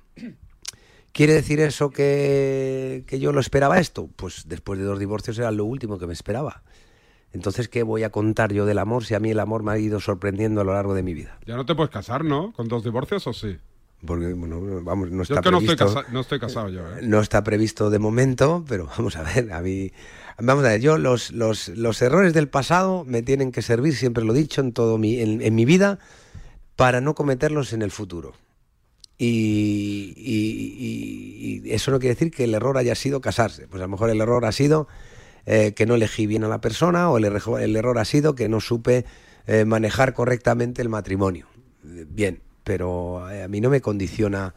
[1.11, 4.09] ¿Quiere decir eso que, que yo lo esperaba esto?
[4.15, 6.63] Pues después de dos divorcios era lo último que me esperaba.
[7.33, 9.77] Entonces, ¿qué voy a contar yo del amor si a mí el amor me ha
[9.77, 11.39] ido sorprendiendo a lo largo de mi vida?
[11.45, 12.51] Ya no te puedes casar, ¿no?
[12.53, 13.57] ¿Con dos divorcios o sí?
[14.05, 15.95] Porque, bueno, vamos, no Yo está es que no estoy, previsto.
[16.01, 16.99] casa- no estoy casado yo, ¿eh?
[17.03, 19.91] No está previsto de momento, pero vamos a ver, a mí...
[20.39, 24.23] Vamos a ver, yo los, los, los errores del pasado me tienen que servir, siempre
[24.23, 25.99] lo he dicho, en, todo mi, en, en mi vida,
[26.75, 28.33] para no cometerlos en el futuro.
[29.17, 33.67] Y, y- eso no quiere decir que el error haya sido casarse.
[33.67, 34.87] Pues a lo mejor el error ha sido
[35.45, 38.35] eh, que no elegí bien a la persona o el, erro- el error ha sido
[38.35, 39.05] que no supe
[39.47, 41.47] eh, manejar correctamente el matrimonio.
[41.83, 44.55] Bien, pero eh, a mí no me condiciona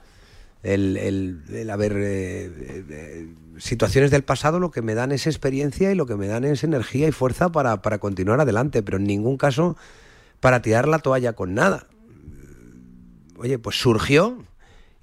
[0.75, 5.95] el, el- el haber eh, situaciones del pasado, lo que me dan es experiencia y
[5.95, 9.37] lo que me dan es energía y fuerza para, para continuar adelante, pero en ningún
[9.37, 9.77] caso
[10.41, 11.87] para tirar la toalla con nada.
[13.39, 14.39] Oye, pues surgió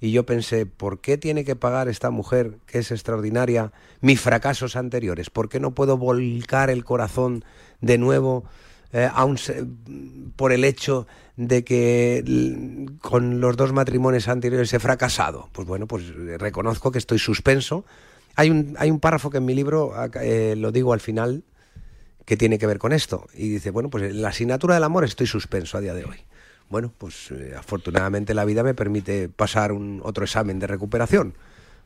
[0.00, 4.76] y yo pensé, ¿por qué tiene que pagar esta mujer, que es extraordinaria, mis fracasos
[4.76, 5.30] anteriores?
[5.30, 7.44] ¿Por qué no puedo volcar el corazón
[7.80, 8.44] de nuevo
[8.92, 9.36] eh, aun
[10.36, 11.06] por el hecho
[11.36, 15.48] de que con los dos matrimonios anteriores he fracasado?
[15.52, 17.84] Pues bueno, pues eh, reconozco que estoy suspenso.
[18.36, 21.42] Hay un, hay un párrafo que en mi libro eh, lo digo al final
[22.24, 23.26] que tiene que ver con esto.
[23.34, 26.16] Y dice, bueno, pues en la asignatura del amor estoy suspenso a día de hoy.
[26.70, 31.34] Bueno, pues eh, afortunadamente la vida me permite pasar un otro examen de recuperación.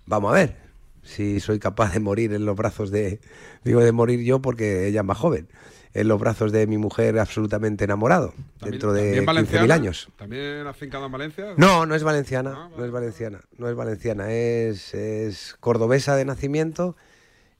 [0.07, 0.69] Vamos a ver
[1.03, 3.21] si soy capaz de morir en los brazos de,
[3.65, 5.49] digo de morir yo porque ella es más joven,
[5.95, 9.74] en los brazos de mi mujer absolutamente enamorado, dentro de ¿También 15.000 valenciana?
[9.74, 10.09] años.
[10.16, 11.55] ¿También afincada en Valencia?
[11.57, 16.97] No, no es valenciana, no es valenciana, no es valenciana, es, es cordobesa de nacimiento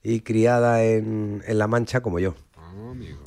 [0.03, 2.35] y criada en, en La Mancha como yo.
[2.57, 3.19] Ah, amigo.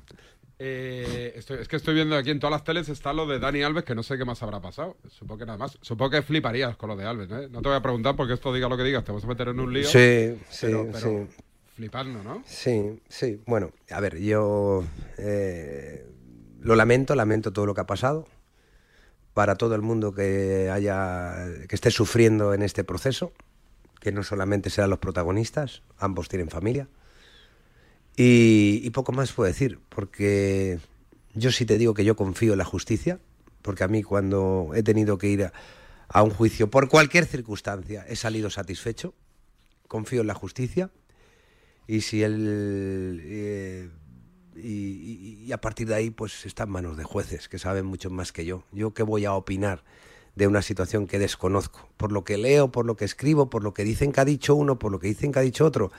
[0.64, 3.62] Eh, estoy- es que estoy viendo aquí en todas las teles está lo de Dani
[3.64, 4.96] Alves, que no sé qué más habrá pasado.
[5.08, 5.76] Supongo que nada más.
[5.82, 7.48] Supongo que fliparías con lo de Alves, ¿eh?
[7.50, 9.48] No te voy a preguntar porque esto diga lo que digas, te vas a meter
[9.48, 9.88] en un lío.
[9.88, 11.42] Sí, sí, pero, pero sí.
[11.74, 12.42] Flipando, ¿no?
[12.46, 13.40] Sí, sí.
[13.46, 14.84] Bueno, a ver, yo
[15.18, 16.06] eh,
[16.60, 18.26] lo lamento, lamento todo lo que ha pasado,
[19.32, 21.34] para todo el mundo que haya
[21.68, 23.32] que esté sufriendo en este proceso,
[24.00, 26.88] que no solamente serán los protagonistas, ambos tienen familia.
[28.16, 30.78] Y, poco más puedo decir, porque
[31.34, 33.20] yo sí te digo que yo confío en la justicia,
[33.62, 35.50] porque a mí cuando he tenido que ir
[36.08, 39.14] a un juicio por cualquier circunstancia he salido satisfecho,
[39.88, 40.90] confío en la justicia
[41.86, 43.88] y si él eh,
[44.56, 48.10] y, y- a partir de ahí pues está en manos de jueces que saben mucho
[48.10, 48.64] más que yo.
[48.72, 49.82] Yo qué voy a opinar
[50.36, 53.74] de una situación que desconozco, por lo que leo, por lo que escribo, por lo
[53.74, 55.90] que dicen que ha dicho uno, por lo que dicen que ha dicho otro.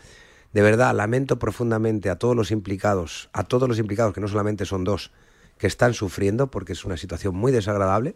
[0.53, 4.65] De verdad, lamento profundamente a todos los implicados, a todos los implicados, que no solamente
[4.65, 5.11] son dos,
[5.57, 8.15] que están sufriendo porque es una situación muy desagradable.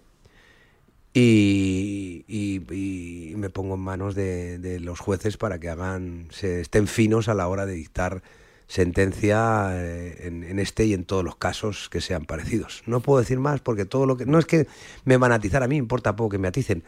[1.20, 6.88] Y, y- me pongo en manos de, de los jueces para que hagan, se estén
[6.88, 8.22] finos a la hora de dictar
[8.68, 12.84] sentencia eh, en, este y en todos los casos que sean parecidos.
[12.86, 14.68] No puedo decir más porque todo lo que no es que
[15.06, 16.84] me van a atizar a mí, importa poco que me aticen.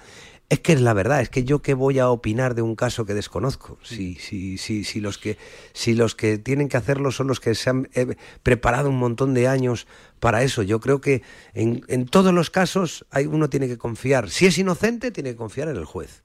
[0.49, 3.05] Es que es la verdad, es que yo qué voy a opinar de un caso
[3.05, 3.77] que desconozco.
[3.83, 5.37] Si, si, si, si los que
[5.73, 9.35] si los que tienen que hacerlo son los que se han eh, preparado un montón
[9.35, 9.85] de años
[10.19, 10.63] para eso.
[10.63, 11.21] Yo creo que
[11.53, 14.31] en, en todos los casos hay, uno tiene que confiar.
[14.31, 16.23] Si es inocente, tiene que confiar en el juez.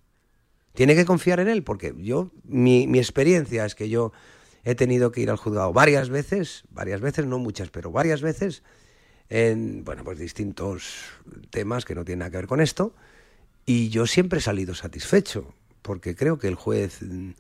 [0.73, 4.13] Tiene que confiar en él, porque yo, mi, mi experiencia es que yo
[4.65, 8.63] he tenido que ir al juzgado varias veces, varias veces, no muchas, pero varias veces,
[9.29, 11.05] en bueno, pues distintos
[11.51, 12.95] temas que no tienen nada que ver con esto,
[13.67, 17.31] y yo siempre he salido satisfecho, porque creo que el juez mm,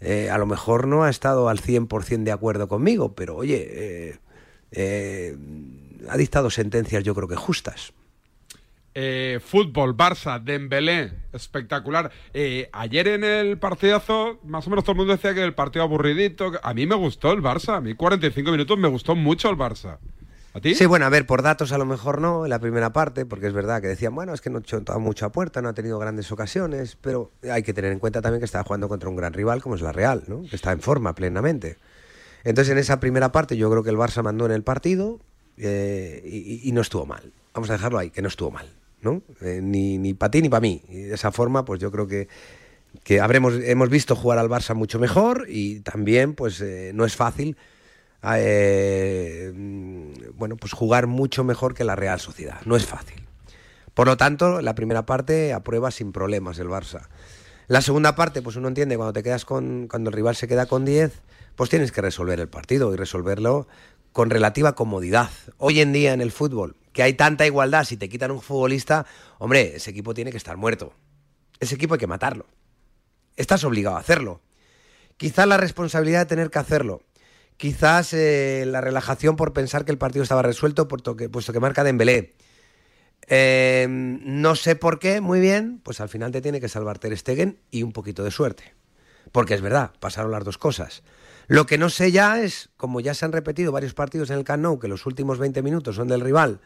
[0.00, 4.18] eh, a lo mejor no ha estado al 100% de acuerdo conmigo, pero oye, eh,
[4.72, 5.36] eh,
[6.08, 7.92] ha dictado sentencias yo creo que justas.
[8.94, 12.10] Eh, fútbol, Barça, Dembélé, espectacular.
[12.72, 16.52] Ayer en el partidazo, más o menos todo el mundo decía que el partido aburridito.
[16.62, 19.98] A mí me gustó el Barça, a mí 45 minutos me gustó mucho el Barça.
[20.62, 23.46] Sí, bueno, a ver, por datos a lo mejor no, en la primera parte, porque
[23.46, 25.72] es verdad que decían, bueno, es que no ha chutado mucho a puerta, no ha
[25.74, 29.16] tenido grandes ocasiones, pero hay que tener en cuenta también que estaba jugando contra un
[29.16, 30.42] gran rival como es la Real, ¿no?
[30.48, 31.76] Que está en forma plenamente.
[32.44, 35.20] Entonces, en esa primera parte yo creo que el Barça mandó en el partido
[35.56, 37.32] eh, y, no estuvo mal.
[37.52, 38.66] Vamos a dejarlo ahí, que no estuvo mal,
[39.02, 39.22] ¿no?
[39.40, 40.82] Eh, ni ni para ti ni para mí.
[40.88, 42.28] Y de esa forma, pues yo creo que
[43.04, 47.16] que habremos hemos visto jugar al Barça mucho mejor y también pues eh, no es
[47.16, 47.56] fácil
[48.22, 52.60] eh, mm, bueno pues jugar mucho mejor que la Real Sociedad.
[52.64, 53.26] No es fácil.
[53.94, 57.08] Por lo tanto la primera parte aprueba sin problemas el Barça.
[57.66, 60.66] La segunda parte pues uno entiende cuando te quedas con cuando el rival se queda
[60.66, 61.12] con 10
[61.56, 63.66] pues tienes que resolver el partido y resolverlo
[64.12, 65.30] con relativa comodidad.
[65.58, 69.06] Hoy en día en el fútbol que hay tanta igualdad si te quitan un futbolista
[69.38, 70.92] hombre ese equipo tiene que estar muerto.
[71.60, 72.46] Ese equipo hay que matarlo.
[73.36, 74.40] Estás obligado a hacerlo.
[75.16, 77.02] Quizás la responsabilidad de tener que hacerlo.
[77.58, 82.34] Quizás eh, la relajación por pensar que el partido estaba resuelto, puesto que, marca Dembélé.
[83.26, 87.18] Eh, no sé por qué, muy bien, pues al final te tiene que salvar Ter
[87.18, 88.74] Stegen y un poquito de suerte.
[89.32, 91.02] Porque es verdad, pasaron las dos cosas.
[91.48, 94.44] Lo que no sé ya es, como ya se han repetido varios partidos en el
[94.44, 96.60] Camp Nou, que los últimos 20 minutos son del rival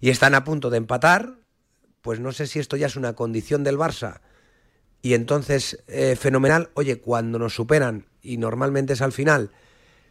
[0.00, 1.34] y están a punto de empatar,
[2.00, 4.20] pues no sé si esto ya es una condición del Barça
[5.02, 9.50] y entonces, eh, fenomenal, oye, cuando nos superan, y normalmente es al final,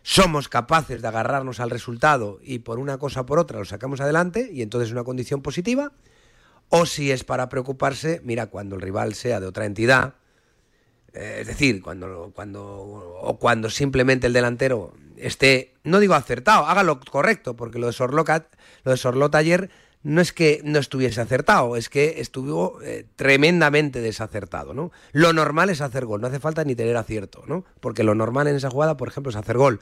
[0.03, 4.01] somos capaces de agarrarnos al resultado y por una cosa o por otra lo sacamos
[4.01, 5.91] adelante, y entonces es una condición positiva,
[6.69, 10.15] o si es para preocuparse, mira, cuando el rival sea de otra entidad,
[11.13, 16.83] eh, es decir, cuando, cuando, o cuando simplemente el delantero esté, no digo acertado, haga
[16.83, 17.93] lo correcto, porque lo de
[18.83, 19.69] lo de Sorlot ayer
[20.03, 24.91] no es que no estuviese acertado, es que estuvo eh, tremendamente desacertado, ¿no?
[25.11, 27.65] Lo normal es hacer gol, no hace falta ni tener acierto, ¿no?
[27.79, 29.79] Porque lo normal en esa jugada, por ejemplo, es hacer gol.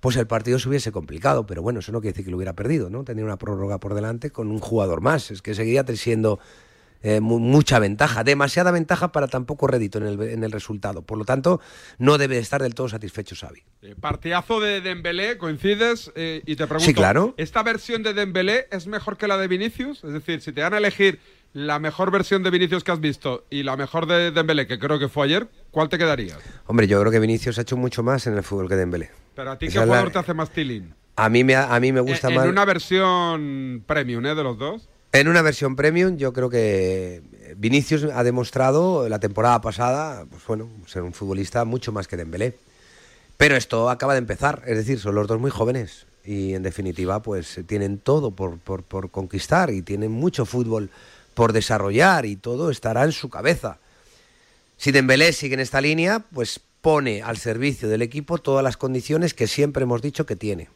[0.00, 2.54] Pues el partido se hubiese complicado, pero bueno, eso no quiere decir que lo hubiera
[2.54, 3.04] perdido, ¿no?
[3.04, 6.38] Tenía una prórroga por delante con un jugador más, es que seguía siendo
[7.02, 11.02] eh, mu- mucha ventaja, demasiada ventaja para tan poco rédito en el, en el resultado.
[11.02, 11.60] Por lo tanto,
[11.98, 13.62] no debe estar del todo satisfecho Xavi.
[13.82, 17.34] Eh, Partidazo de Dembélé, coincides Eh, y te pregunto, Sí, claro.
[17.36, 20.04] ¿esta versión de Dembélé es mejor que la de Vinicius?
[20.04, 21.18] Es decir, si te dan a elegir
[21.54, 24.98] la mejor versión de Vinicius que has visto y la mejor de Dembélé, que creo
[24.98, 26.38] que fue ayer, ¿cuál te quedaría?
[26.66, 29.10] Hombre, yo creo que Vinicius ha hecho mucho más en el fútbol que Dembélé.
[29.34, 30.94] Pero a ti, Esa ¿qué la- jugador te hace más tilín?
[31.16, 32.44] A mí me, a mí me gusta en, más...
[32.44, 34.34] en una versión premium, ¿eh?
[34.34, 34.88] De los dos.
[35.12, 37.22] En una versión premium, yo creo que
[37.56, 42.56] Vinicius ha demostrado la temporada pasada, pues bueno, ser un futbolista mucho más que Dembélé.
[43.36, 47.20] Pero esto acaba de empezar, es decir, son los dos muy jóvenes y en definitiva
[47.20, 50.90] pues tienen todo por, por, por conquistar y tienen mucho fútbol
[51.34, 53.78] por desarrollar y todo estará en su cabeza.
[54.78, 59.34] Si Dembélé sigue en esta línea, pues pone al servicio del equipo todas las condiciones
[59.34, 60.68] que siempre hemos dicho que tiene.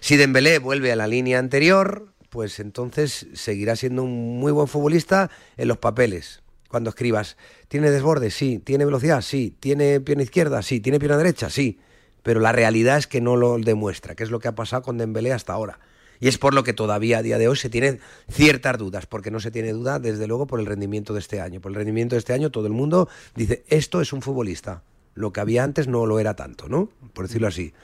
[0.00, 5.30] Si Dembélé vuelve a la línea anterior, pues entonces seguirá siendo un muy buen futbolista
[5.58, 6.40] en los papeles.
[6.66, 7.36] Cuando escribas,
[7.68, 8.30] ¿tiene desborde?
[8.30, 8.58] Sí.
[8.58, 9.20] ¿Tiene velocidad?
[9.20, 9.54] Sí.
[9.60, 10.62] ¿Tiene pierna izquierda?
[10.62, 10.80] Sí.
[10.80, 11.50] ¿Tiene pierna derecha?
[11.50, 11.78] Sí.
[12.22, 14.96] Pero la realidad es que no lo demuestra, que es lo que ha pasado con
[14.96, 15.78] Dembélé hasta ahora.
[16.20, 19.30] Y es por lo que todavía a día de hoy se tienen ciertas dudas, porque
[19.30, 21.60] no se tiene duda, desde luego, por el rendimiento de este año.
[21.60, 24.84] Por el rendimiento de este año todo el mundo dice, esto es un futbolista.
[25.12, 26.88] Lo que había antes no lo era tanto, ¿no?
[27.12, 27.74] Por decirlo así.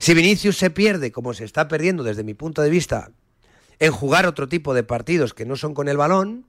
[0.00, 3.12] Si Vinicius se pierde, como se está perdiendo desde mi punto de vista,
[3.78, 6.46] en jugar otro tipo de partidos que no son con el balón,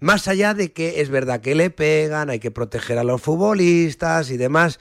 [0.00, 4.30] más allá de que es verdad que le pegan, hay que proteger a los futbolistas
[4.30, 4.80] y demás,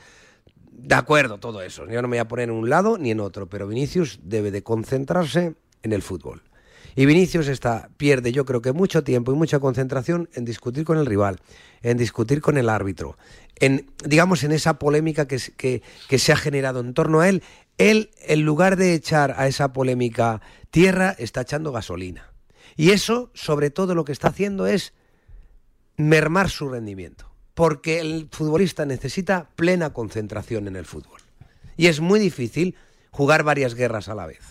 [0.72, 1.86] de acuerdo, todo eso.
[1.88, 4.50] Yo no me voy a poner en un lado ni en otro, pero Vinicius debe
[4.50, 6.42] de concentrarse en el fútbol.
[6.96, 10.98] Y Vinicius está, pierde yo creo que mucho tiempo y mucha concentración en discutir con
[10.98, 11.40] el rival,
[11.82, 13.18] en discutir con el árbitro,
[13.60, 17.44] en, digamos, en esa polémica que, que, que se ha generado en torno a él.
[17.80, 22.32] Él, en lugar de echar a esa polémica tierra, está echando gasolina.
[22.76, 24.94] Y eso, sobre todo, lo que está haciendo es
[25.98, 27.32] mermar su rendimiento.
[27.56, 31.20] Porque el futbolista necesita plena concentración en el fútbol.
[31.76, 32.76] Y es muy difícil
[33.12, 34.42] jugar varias guerras a la vez.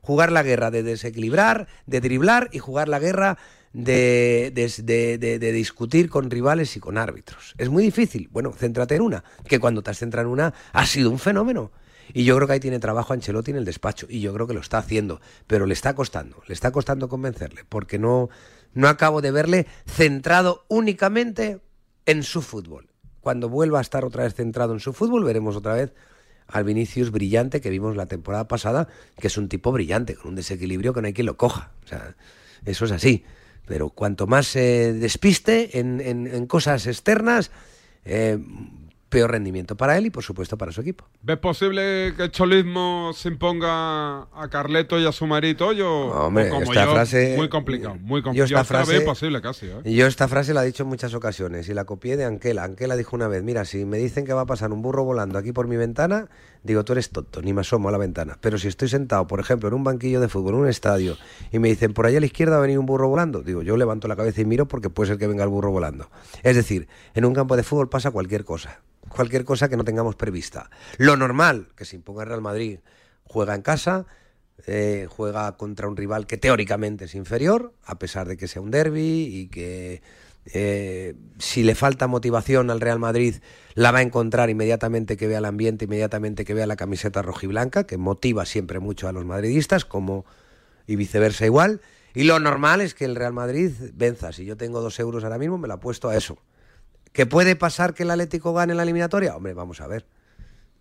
[0.00, 3.38] Jugar la guerra de desequilibrar, de driblar y jugar la guerra
[3.72, 7.54] de, de- de- de- discutir con rivales y con árbitros.
[7.58, 8.28] Es muy difícil.
[8.32, 11.70] Bueno, céntrate en una, que cuando te has centrado en una ha sido un fenómeno.
[12.12, 14.06] Y yo creo que ahí tiene trabajo Ancelotti en el despacho.
[14.08, 15.20] Y yo creo que lo está haciendo.
[15.46, 16.42] Pero le está costando.
[16.46, 17.64] Le está costando convencerle.
[17.68, 18.28] Porque no,
[18.74, 21.60] no acabo de verle centrado únicamente
[22.06, 22.88] en su fútbol.
[23.20, 25.94] Cuando vuelva a estar otra vez centrado en su fútbol, veremos otra vez
[26.48, 28.88] al Vinicius brillante que vimos la temporada pasada,
[29.18, 31.70] que es un tipo brillante, con un desequilibrio que no hay quien lo coja.
[31.84, 32.16] O sea,
[32.64, 33.24] eso es así.
[33.64, 37.52] Pero cuanto más se despiste en, en- cosas externas,
[38.04, 38.38] eh,
[39.12, 41.04] peor rendimiento para él y, por supuesto, para su equipo.
[41.22, 45.72] ¿Ves posible que el cholismo se imponga a Carleto y a su marito?
[45.72, 48.62] Yo, Hombre, como esta yo, frase- muy complicado, muy yo complicado.
[48.62, 49.94] esta frase- imposible casi, ¿eh?
[49.94, 52.64] Yo esta frase la he dicho en muchas ocasiones y la copié de Anquela.
[52.64, 55.38] Anquela dijo una vez, mira, si me dicen que va a pasar un burro volando
[55.38, 56.28] aquí por mi ventana,
[56.62, 58.38] digo, tú eres tonto, ni me asomo a la ventana.
[58.40, 61.18] Pero si estoy sentado, por ejemplo, en un banquillo de fútbol, en un estadio,
[61.52, 63.62] y me dicen, por allá a la izquierda va a venir un burro volando, digo,
[63.62, 66.08] yo levanto la cabeza y miro porque puede ser que venga el burro volando.
[66.42, 68.80] Es decir, en un campo de fútbol pasa cualquier cosa,
[69.12, 70.70] cualquier cosa que no tengamos prevista.
[70.98, 72.80] Lo normal, que se imponga Real Madrid,
[73.24, 74.06] juega en casa,
[74.66, 78.70] eh, juega contra un rival que teóricamente es inferior, a pesar de que sea un
[78.70, 80.02] derby y que
[80.46, 83.36] eh, si le falta motivación al Real Madrid
[83.74, 87.84] la va a encontrar inmediatamente que vea el ambiente, inmediatamente que vea la camiseta rojiblanca,
[87.84, 90.24] que motiva siempre mucho a los madridistas, como
[90.86, 91.80] y viceversa igual.
[92.14, 94.32] Y lo normal es que el Real Madrid venza.
[94.32, 96.38] Si yo tengo dos euros ahora mismo, me la apuesto a eso.
[97.12, 99.36] ¿Que puede pasar que el Atlético gane la eliminatoria?
[99.36, 100.06] Hombre, vamos a ver.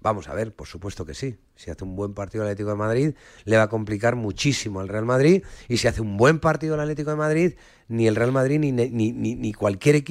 [0.03, 1.37] Vamos a ver, por supuesto que sí.
[1.55, 3.13] Si hace un buen partido el Atlético de Madrid,
[3.45, 5.43] le va a complicar muchísimo al Real Madrid.
[5.67, 7.53] Y si hace un buen partido el Atlético de Madrid,
[7.87, 10.03] ni el Real Madrid ni, ni, ni- ni cualquier,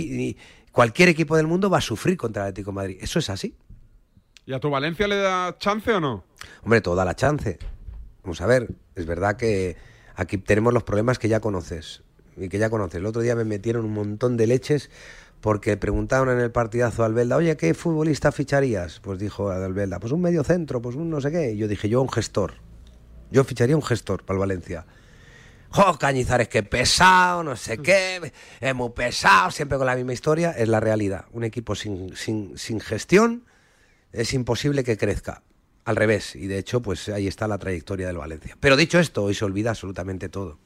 [0.70, 2.98] cualquier equipo del mundo va a sufrir contra el Atlético de Madrid.
[3.00, 3.56] Eso es así.
[4.46, 6.24] ¿Y a tu Valencia le da chance o no?
[6.62, 7.58] Hombre, toda la chance.
[8.22, 9.76] Vamos a ver, es verdad que
[10.14, 12.02] aquí tenemos los problemas que ya conoces.
[12.36, 12.96] Y que ya conoces.
[12.96, 14.88] El otro día me metieron un montón de leches
[15.40, 19.00] porque preguntaron en el partidazo a Albelda, oye, ¿qué futbolista ficharías?
[19.00, 21.52] Pues dijo Albelda, pues un medio centro, pues un no sé qué.
[21.52, 22.54] Y yo dije, yo un gestor.
[23.30, 24.86] Yo ficharía un gestor para el Valencia.
[25.70, 28.32] ¡Jo, Cañizares, qué pesado, no sé qué!
[28.60, 30.50] Es muy pesado, siempre con la misma historia.
[30.50, 31.26] Es la realidad.
[31.32, 33.44] Un equipo sin, sin, sin gestión
[34.12, 35.42] es imposible que crezca.
[35.84, 36.36] Al revés.
[36.36, 38.56] Y de hecho, pues ahí está la trayectoria del Valencia.
[38.60, 40.58] Pero dicho esto, hoy se olvida absolutamente todo.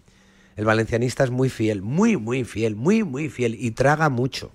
[0.57, 3.57] El valencianista es muy fiel, muy, muy fiel, muy, muy fiel.
[3.59, 4.53] Y traga mucho.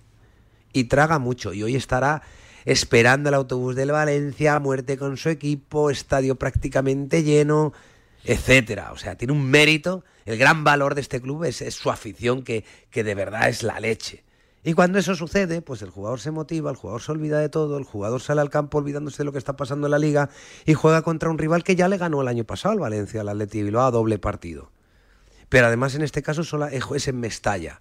[0.74, 1.54] Y traga mucho.
[1.54, 2.22] Y hoy estará
[2.66, 7.74] esperando el autobús del Valencia, muerte con su equipo, estadio prácticamente lleno,
[8.24, 8.92] etcétera.
[8.92, 10.04] O sea, tiene un mérito.
[10.26, 13.80] El gran valor de este club es, su afición, que, que de verdad es la
[13.80, 14.24] leche.
[14.64, 17.78] Y cuando eso sucede, pues el jugador se motiva, el jugador se olvida de todo,
[17.78, 20.30] el jugador sale al campo olvidándose de lo que está pasando en la liga
[20.66, 23.30] y juega contra un rival que ya le ganó el año pasado al Valencia, al
[23.30, 24.70] Atleti Bilbao, a doble partido.
[25.48, 27.80] Pero además en este caso solo es en Mestalla.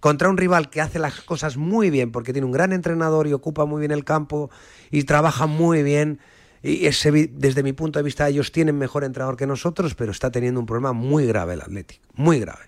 [0.00, 3.32] Contra un rival que hace las cosas muy bien, porque tiene un gran entrenador y
[3.34, 4.50] ocupa muy bien el campo
[4.90, 6.20] y trabaja muy bien.
[6.62, 10.30] Y ese, desde mi punto de vista ellos tienen mejor entrenador que nosotros, pero está
[10.30, 12.64] teniendo un problema muy grave el Atlético, muy grave.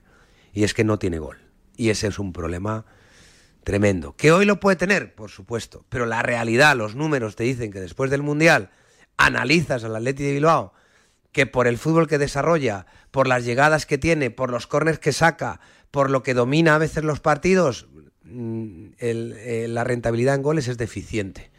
[0.52, 1.38] Y es que no tiene gol.
[1.76, 2.84] Y ese es un problema
[3.64, 4.14] tremendo.
[4.14, 5.14] ¿Que hoy lo puede tener?
[5.14, 5.84] Por supuesto.
[5.88, 8.70] Pero la realidad, los números te dicen que después del Mundial
[9.16, 10.74] analizas al Atleti de Bilbao
[11.32, 15.12] que por el fútbol que desarrolla, por las llegadas que tiene, por los corners que
[15.12, 15.60] saca,
[15.90, 17.88] por lo que domina a veces los partidos,
[18.24, 21.50] mm, eh, la rentabilidad en goles es deficiente.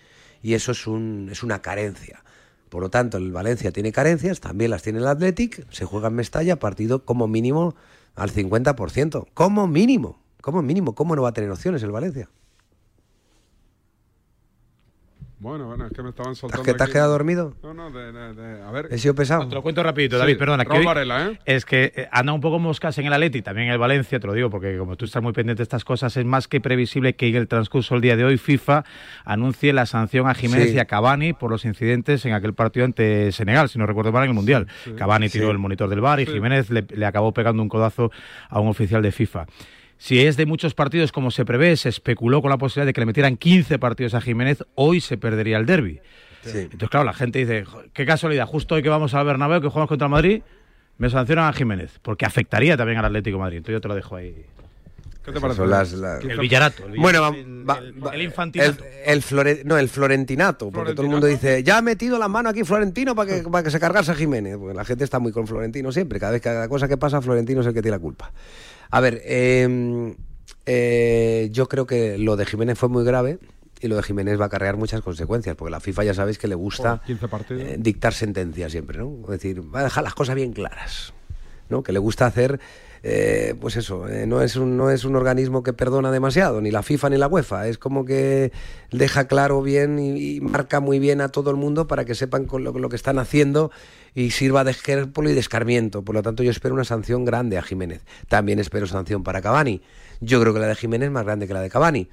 [0.42, 2.24] Y eso es, un, es una carencia.
[2.70, 6.16] Por lo tanto, el Valencia tiene carencias, también las tiene el Athletic, se juega en
[6.16, 7.76] Mestalla, partido como mínimo
[8.16, 9.28] al 50%.
[9.34, 12.30] Como mínimo, como mínimo, ¿cómo no va a tener opciones el Valencia?
[15.44, 16.64] Bueno, bueno, es que me estaban soltando.
[16.64, 17.54] que te has aquí- quedado dormido?
[17.62, 18.88] No, no, de, de- de- a ver.
[18.90, 19.46] He sido pesado.
[19.50, 20.64] Te lo cuento rapidito, Sí, David, perdona.
[20.64, 21.40] que Varela, ¿eh?
[21.44, 24.26] Es que eh, anda un poco moscas en el Atleti, también en el Valencia, te
[24.26, 27.16] lo digo, porque como tú estás muy pendiente de estas cosas, es más que previsible
[27.18, 28.86] que en el transcurso del día de hoy FIFA
[29.26, 30.76] anuncie la sanción a Jiménez Sí.
[30.76, 34.24] y a Cavani por los incidentes en aquel partido ante Senegal, si no recuerdo mal,
[34.24, 34.68] en el Mundial.
[34.98, 35.52] Cavani tiró Sí.
[35.52, 38.12] el monitor del bar y Jiménez le, le acabó pegando un codazo
[38.50, 39.46] a un oficial de FIFA.
[40.04, 43.00] Si es de muchos partidos como se prevé, se especuló con la posibilidad de que
[43.00, 46.02] le metieran 15 partidos a Jiménez, hoy se perdería el derby.
[46.44, 49.70] Entonces, claro, la gente dice, "Jo, qué casualidad, justo hoy que vamos al Bernabéu, que
[49.70, 50.42] jugamos contra el Madrid,
[50.98, 53.58] me sancionan a Jiménez, porque afectaría también al Atlético de Madrid.
[53.60, 54.46] Entonces yo te lo dejo ahí.
[55.24, 56.86] ¿Qué te Son las- las- El Villarato.
[56.86, 57.80] el Bueno, va- el, va-
[58.10, 58.84] el el, infantinato.
[59.06, 62.50] el flore- no, el florentinato, porque todo el mundo dice, ya ha metido la mano
[62.50, 64.58] aquí Florentino para que, para que se cargase a Jiménez.
[64.58, 67.22] Porque la gente está muy con Florentino siempre, cada vez que cada cosa que pasa,
[67.22, 68.34] Florentino es el que tiene la culpa.
[68.94, 70.16] A ver, eh,
[70.68, 73.40] eh, yo creo que lo de Jiménez fue muy grave
[73.82, 76.48] y lo de Jiménez va a acarrear muchas consecuencias, porque la FIFA ya sabéis que
[76.48, 77.64] le gusta Por 15 partidos.
[77.64, 79.18] eh, dictar sentencias siempre, ¿no?
[79.24, 81.12] Es decir, va a dejar las cosas bien claras,
[81.70, 81.84] ¿no?
[81.84, 82.60] Que le gusta hacer,
[83.02, 86.72] eh, pues eso, eh, no, es un, no es un organismo que perdona demasiado, ni
[86.72, 88.54] la FIFA ni la UEFA, es como que
[88.92, 92.46] deja claro bien y, y marca muy bien a todo el mundo para que sepan
[92.46, 93.72] con lo, lo que están haciendo
[94.16, 96.04] y sirva de ejemplo y de escarmiento.
[96.04, 98.04] Por lo tanto, yo espero una sanción grande a Jiménez.
[98.28, 99.82] También espero sanción para Cavani.
[100.22, 102.10] Yo creo que la de Jiménez es más grande que la de Cavani.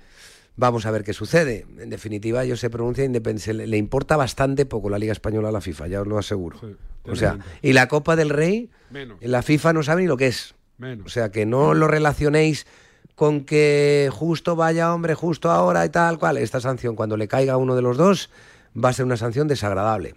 [0.57, 1.67] Vamos a ver qué sucede.
[1.79, 3.55] En definitiva, ellos se pronuncia independiente.
[3.55, 6.59] Le, le importa bastante poco la Liga Española a la FIFA, ya os lo aseguro.
[7.05, 9.19] o sea, y la Copa del Rey, Menos.
[9.21, 10.55] la FIFA no sabe ni lo que es.
[10.79, 11.07] Menos.
[11.07, 12.67] O sea, que no lo relacionéis
[13.15, 16.39] con que justo vaya hombre, justo ahora y tal cual.
[16.39, 18.31] Esta sanción, cuando le caiga a uno de los dos,
[18.75, 20.15] va a ser una sanción desagradable.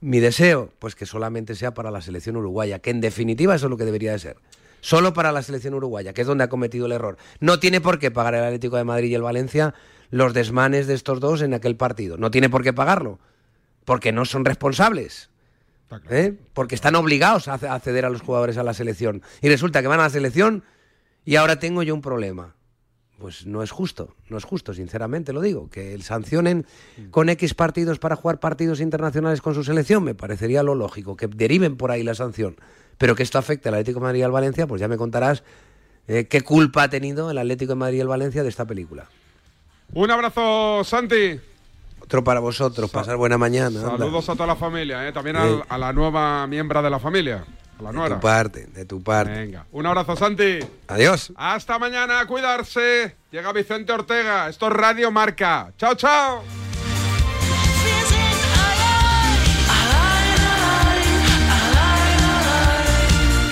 [0.00, 3.70] Mi deseo, pues que solamente sea para la selección uruguaya, que en definitiva eso es
[3.70, 4.36] lo que debería de ser.
[4.80, 7.16] Solo para la selección uruguaya, que es donde ha cometido el error.
[7.40, 9.74] No tiene por qué pagar el Atlético de Madrid y el Valencia
[10.10, 12.18] los desmanes de estos dos en aquel partido.
[12.18, 13.18] No tiene por qué pagarlo,
[13.84, 15.30] porque no son responsables.
[16.10, 16.34] ¿eh?
[16.52, 19.22] Porque están obligados a a acceder a los jugadores a la selección.
[19.40, 20.64] Y resulta que van a la selección
[21.24, 22.54] y ahora tengo yo un problema.
[23.18, 25.70] Pues no es justo, no es justo, sinceramente lo digo.
[25.70, 26.66] Que sancionen
[27.10, 31.16] con X partidos para jugar partidos internacionales con su selección, me parecería lo lógico.
[31.16, 32.56] Que deriven por ahí la sanción.
[32.98, 35.42] Pero que esto afecte al Atlético de Madrid y al Valencia, pues ya me contarás
[36.08, 39.06] eh, qué culpa ha tenido el Atlético de Madrid y el Valencia de esta película.
[39.92, 41.38] Un abrazo, Santi.
[42.00, 43.78] Otro para vosotros, pasar buena mañana.
[43.80, 43.96] anda.
[43.96, 45.12] Saludos a toda la familia, ¿eh?
[45.12, 45.38] también Eh.
[45.40, 47.44] al- a la nueva miembro de la familia,
[47.80, 48.14] la De nuera.
[48.16, 49.32] tu parte, de tu parte.
[49.32, 50.58] Venga, un abrazo, Santi.
[50.88, 51.32] Adiós.
[51.36, 53.16] Hasta mañana, a cuidarse.
[53.30, 54.48] Llega Vicente Ortega.
[54.48, 55.72] Esto es Radio Marca.
[55.76, 56.42] Chao, chao.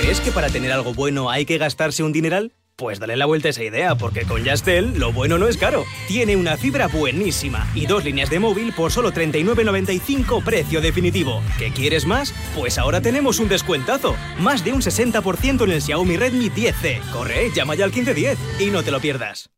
[0.01, 2.53] ¿Crees que para tener algo bueno hay que gastarse un dineral?
[2.77, 5.85] Pues dale la vuelta a esa idea, porque con Yastel lo bueno no es caro.
[6.09, 11.43] Tiene una fibra buenísima y dos líneas de móvil por solo 39.95 precio definitivo.
[11.59, 12.35] ¿Qué quieres más?
[12.57, 14.17] Pues ahora tenemos un descuentazo.
[14.39, 17.01] Más de un 60% en el Xiaomi Redmi 10C.
[17.13, 19.51] Corre, llama ya al 1510 y no te lo pierdas.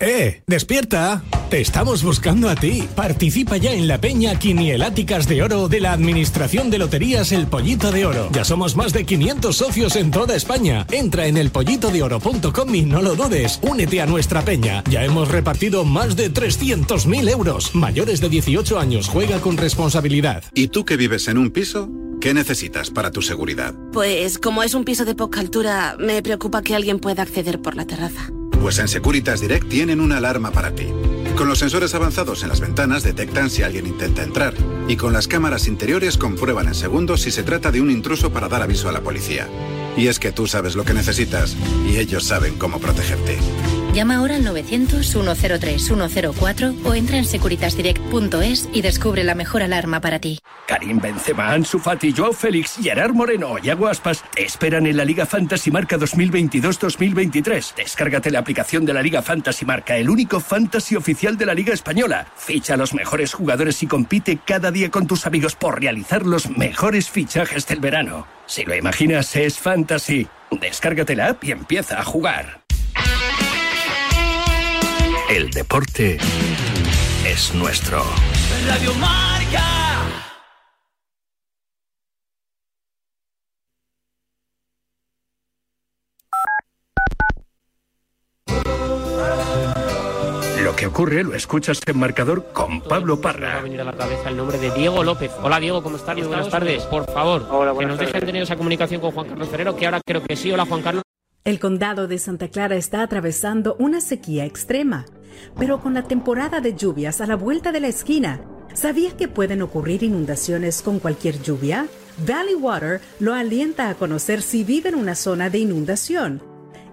[0.00, 0.42] ¡Eh!
[0.46, 1.22] ¡Despierta!
[1.50, 2.88] Te estamos buscando a ti.
[2.96, 7.92] Participa ya en la peña Quinieláticas de Oro de la Administración de Loterías El Pollito
[7.92, 8.28] de Oro.
[8.32, 10.86] Ya somos más de 500 socios en toda España.
[10.90, 13.60] Entra en elpollitodeoro.com y no lo dudes.
[13.62, 14.82] Únete a nuestra peña.
[14.90, 17.74] Ya hemos repartido más de 300.000 euros.
[17.74, 20.42] Mayores de 18 años, juega con responsabilidad.
[20.54, 21.88] ¿Y tú que vives en un piso?
[22.20, 23.74] ¿Qué necesitas para tu seguridad?
[23.92, 27.76] Pues como es un piso de poca altura, me preocupa que alguien pueda acceder por
[27.76, 28.30] la terraza.
[28.64, 30.86] Pues en Securitas Direct tienen una alarma para ti.
[31.36, 34.54] Con los sensores avanzados en las ventanas detectan si alguien intenta entrar
[34.88, 38.48] y con las cámaras interiores comprueban en segundos si se trata de un intruso para
[38.48, 39.50] dar aviso a la policía.
[39.98, 43.36] Y es que tú sabes lo que necesitas y ellos saben cómo protegerte.
[43.94, 50.40] Llama ahora al 900-103-104 o entra en securitasdirect.es y descubre la mejor alarma para ti.
[50.66, 55.26] Karim Benzema, Ansu Fati, Joao Félix, Gerard Moreno y Aguaspas te esperan en la Liga
[55.26, 57.76] Fantasy Marca 2022-2023.
[57.76, 61.72] Descárgate la aplicación de la Liga Fantasy Marca, el único fantasy oficial de la Liga
[61.72, 62.26] Española.
[62.34, 66.50] Ficha a los mejores jugadores y compite cada día con tus amigos por realizar los
[66.50, 68.26] mejores fichajes del verano.
[68.46, 70.26] Si lo imaginas, es fantasy.
[70.50, 72.63] Descárgate la app y empieza a jugar.
[75.28, 76.18] El deporte
[77.24, 78.04] es nuestro.
[78.66, 79.62] Radio Marca.
[90.62, 93.60] Lo que ocurre lo escuchas en marcador con Pablo Me ha Parra.
[93.60, 95.30] venido a la cabeza el nombre de Diego López.
[95.42, 96.16] Hola Diego, ¿cómo estás?
[96.16, 96.82] Muy buenas tardes.
[96.84, 98.26] Por favor, que buenas nos dejen tardes.
[98.26, 100.50] tener esa comunicación con Juan Carlos Ferrero, que ahora creo que sí.
[100.52, 101.03] Hola Juan Carlos.
[101.44, 105.04] El condado de Santa Clara está atravesando una sequía extrema,
[105.58, 108.40] pero con la temporada de lluvias a la vuelta de la esquina,
[108.72, 111.86] ¿sabía que pueden ocurrir inundaciones con cualquier lluvia?
[112.26, 116.40] Valley Water lo alienta a conocer si vive en una zona de inundación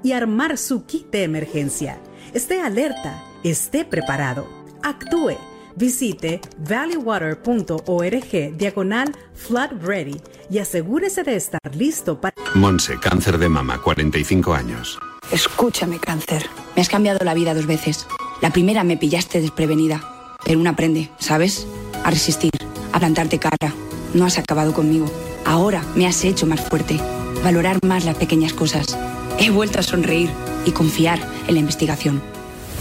[0.04, 2.02] y armar su kit de emergencia.
[2.34, 4.50] Esté alerta, esté preparado,
[4.84, 5.38] actúe.
[5.76, 12.36] Visite valleywater.org diagonal flood ready y asegúrese de estar listo para...
[12.56, 15.00] Monse, cáncer de mama, 45 años.
[15.32, 16.46] Escúchame, cáncer.
[16.76, 18.06] Me has cambiado la vida dos veces.
[18.42, 21.68] La primera me pillaste desprevenida, pero uno aprende, ¿sabes?
[22.04, 22.52] A resistir,
[22.92, 23.74] a plantarte cara.
[24.14, 25.10] No has acabado conmigo.
[25.46, 27.00] Ahora me has hecho más fuerte,
[27.44, 28.98] valorar más las pequeñas cosas.
[29.40, 30.30] He vuelto a sonreír
[30.66, 32.22] y confiar en la investigación.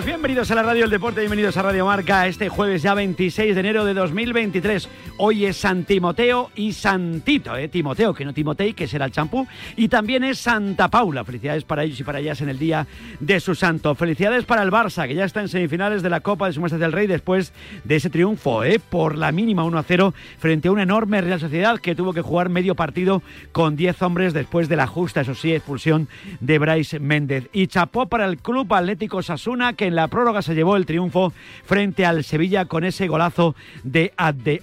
[0.00, 3.60] Bienvenidos a la Radio del Deporte, bienvenidos a Radio Marca este jueves ya 26 de
[3.60, 4.88] enero de 2023.
[5.24, 7.68] Hoy es San Timoteo y Santito, ¿eh?
[7.68, 9.46] Timoteo, que no Timotei, que será el champú.
[9.76, 11.22] Y también es Santa Paula.
[11.22, 12.88] Felicidades para ellos y para ellas en el día
[13.20, 13.94] de su santo.
[13.94, 16.90] Felicidades para el Barça, que ya está en semifinales de la Copa de Su del
[16.90, 17.52] Rey después
[17.84, 18.80] de ese triunfo, ¿eh?
[18.80, 22.20] Por la mínima 1 a 0 frente a una enorme Real Sociedad que tuvo que
[22.20, 26.08] jugar medio partido con 10 hombres después de la justa, eso sí, expulsión
[26.40, 27.48] de Bryce Méndez.
[27.52, 31.32] Y chapó para el Club Atlético Sasuna, que en la prórroga se llevó el triunfo
[31.64, 33.54] frente al Sevilla con ese golazo
[33.84, 34.62] de Adde.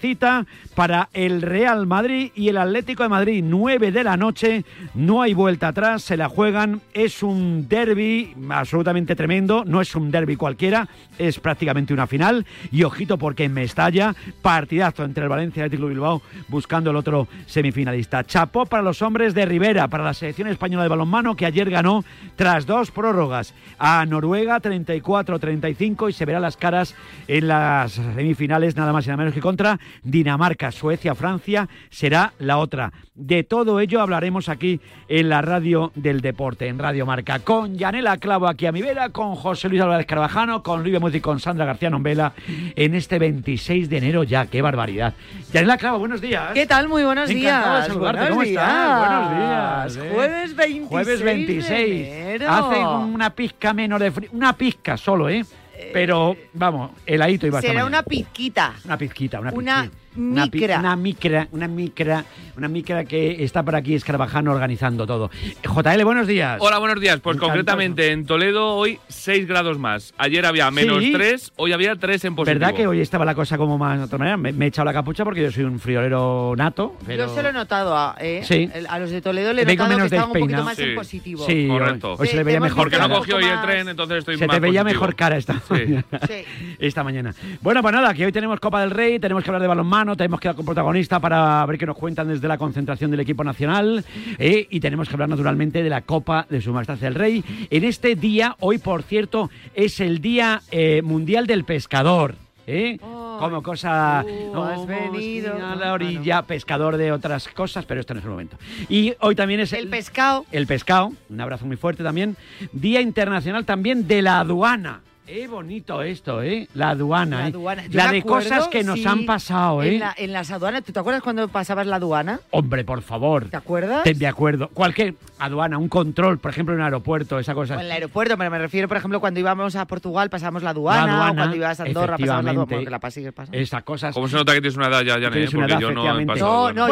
[0.00, 5.22] Cita para el Real Madrid y el Atlético de Madrid, 9 de la noche, no
[5.22, 10.36] hay vuelta atrás, se la juegan, es un derby absolutamente tremendo, no es un derby
[10.36, 10.88] cualquiera,
[11.18, 12.46] es prácticamente una final.
[12.72, 16.96] Y ojito porque en Mestalla, partidazo entre el Valencia y el Atlético Bilbao buscando el
[16.96, 18.24] otro semifinalista.
[18.24, 22.04] Chapó para los hombres de Rivera, para la selección española de balonmano que ayer ganó
[22.36, 23.54] tras dos prórrogas.
[23.78, 26.94] A Noruega 34-35 y se verá las caras
[27.28, 32.58] en las semifinales nada más y nada menos que contra Dinamarca, Suecia, Francia será la
[32.58, 32.92] otra.
[33.14, 38.16] De todo ello hablaremos aquí en la radio del deporte, en Radio Marca, con Yanela
[38.16, 41.38] Clavo aquí a mi vera, con José Luis Álvarez Carvajano, con Luis Muzi y con
[41.40, 42.32] Sandra García Nombela
[42.76, 45.14] en este 26 de enero ya, qué barbaridad.
[45.52, 46.52] Yanela Clavo, buenos días.
[46.54, 46.88] ¿Qué tal?
[46.88, 47.86] Muy buenos Encantado de días.
[47.88, 48.20] saludarte.
[48.20, 48.62] Buenos ¿Cómo días.
[48.62, 48.98] estás?
[49.00, 49.96] Buenos días.
[49.96, 50.10] ¿eh?
[50.14, 50.88] Jueves 26.
[50.88, 51.68] Jueves 26.
[51.90, 52.50] de enero.
[52.50, 54.30] Hace una pizca menos de frío.
[54.32, 55.44] Una pizca solo, ¿eh?
[55.92, 58.74] Pero, vamos, heladito iba a estar Será una pizquita.
[58.84, 59.96] Una pizquita, una Una pizquita.
[59.96, 60.78] Una, pi- micra.
[60.80, 62.24] una micra, una micra,
[62.56, 65.30] una micra que está por aquí escarabajando organizando todo.
[65.62, 66.58] JL, buenos días.
[66.60, 67.20] Hola, buenos días.
[67.20, 70.12] Pues concretamente en Toledo hoy 6 grados más.
[70.18, 71.12] Ayer había menos Sí.
[71.12, 72.58] 3, hoy había 3 en positivo.
[72.60, 74.36] ¿Verdad que hoy estaba la cosa como más de otra manera?
[74.36, 76.96] Me, me he echado la capucha porque yo soy un friolero nato.
[77.06, 77.26] Pero...
[77.26, 78.68] Yo se lo he notado a, eh, Sí.
[78.88, 80.82] a los de Toledo, le he Vengo notado que estaban un poquito más Sí.
[80.82, 81.46] en positivo.
[81.46, 82.16] Sí, Correcto.
[82.18, 84.56] Hoy se le veía mejor Porque no cogió hoy el tren, entonces estoy Se más
[84.56, 85.00] te veía positivo.
[85.00, 86.04] mejor cara esta, mañana.
[86.78, 87.34] esta mañana.
[87.60, 90.40] Bueno, pues nada, que hoy tenemos Copa del Rey, tenemos que hablar de balonmano, tenemos
[90.40, 94.04] que hablar con protagonista para ver qué nos cuentan desde la concentración del equipo nacional
[94.38, 97.44] eh, y tenemos que hablar naturalmente de la Copa de Su Majestad el Rey.
[97.70, 102.34] En este día, hoy por cierto, es el Día eh, Mundial del Pescador.
[102.66, 102.98] ¿eh?
[103.00, 104.24] Como cosa...
[104.26, 105.54] Uh, has venido.
[105.54, 108.56] a la orilla, pescador de otras cosas, pero este no es el momento.
[108.88, 110.44] Y hoy también es El pescado.
[110.52, 112.36] el pescado, un abrazo muy fuerte también.
[112.72, 115.00] Día Internacional también de la aduana.
[115.26, 116.66] Qué bonito esto, ¿eh?
[116.74, 117.48] La aduana, La ¿eh?
[117.50, 117.86] aduana.
[117.86, 119.94] Yo La de acuerdo, cosas que nos sí, han pasado, ¿eh?
[119.94, 122.40] En, la- en las aduanas, ¿tú te acuerdas cuando pasabas la aduana?
[122.50, 123.44] Hombre, por favor.
[123.48, 124.02] ¿Te acuerdas?
[124.02, 124.68] Te- de acuerdo.
[124.74, 127.76] Cualquier aduana, un control, por ejemplo, en un aeropuerto, esa cosa.
[127.76, 130.70] O en el aeropuerto, pero me refiero, por ejemplo, cuando íbamos a Portugal pasábamos la
[130.70, 133.60] aduana, La aduana, o cuando ibas a Andorra pasabas la aduana, bueno, que la.
[133.60, 134.12] Esas cosas.
[134.14, 135.32] ¿Cómo se nota que tienes una edad ya, Janet?
[135.32, 136.72] Tienes una Porque edad, yo no he pasado.
[136.72, 136.88] No, no,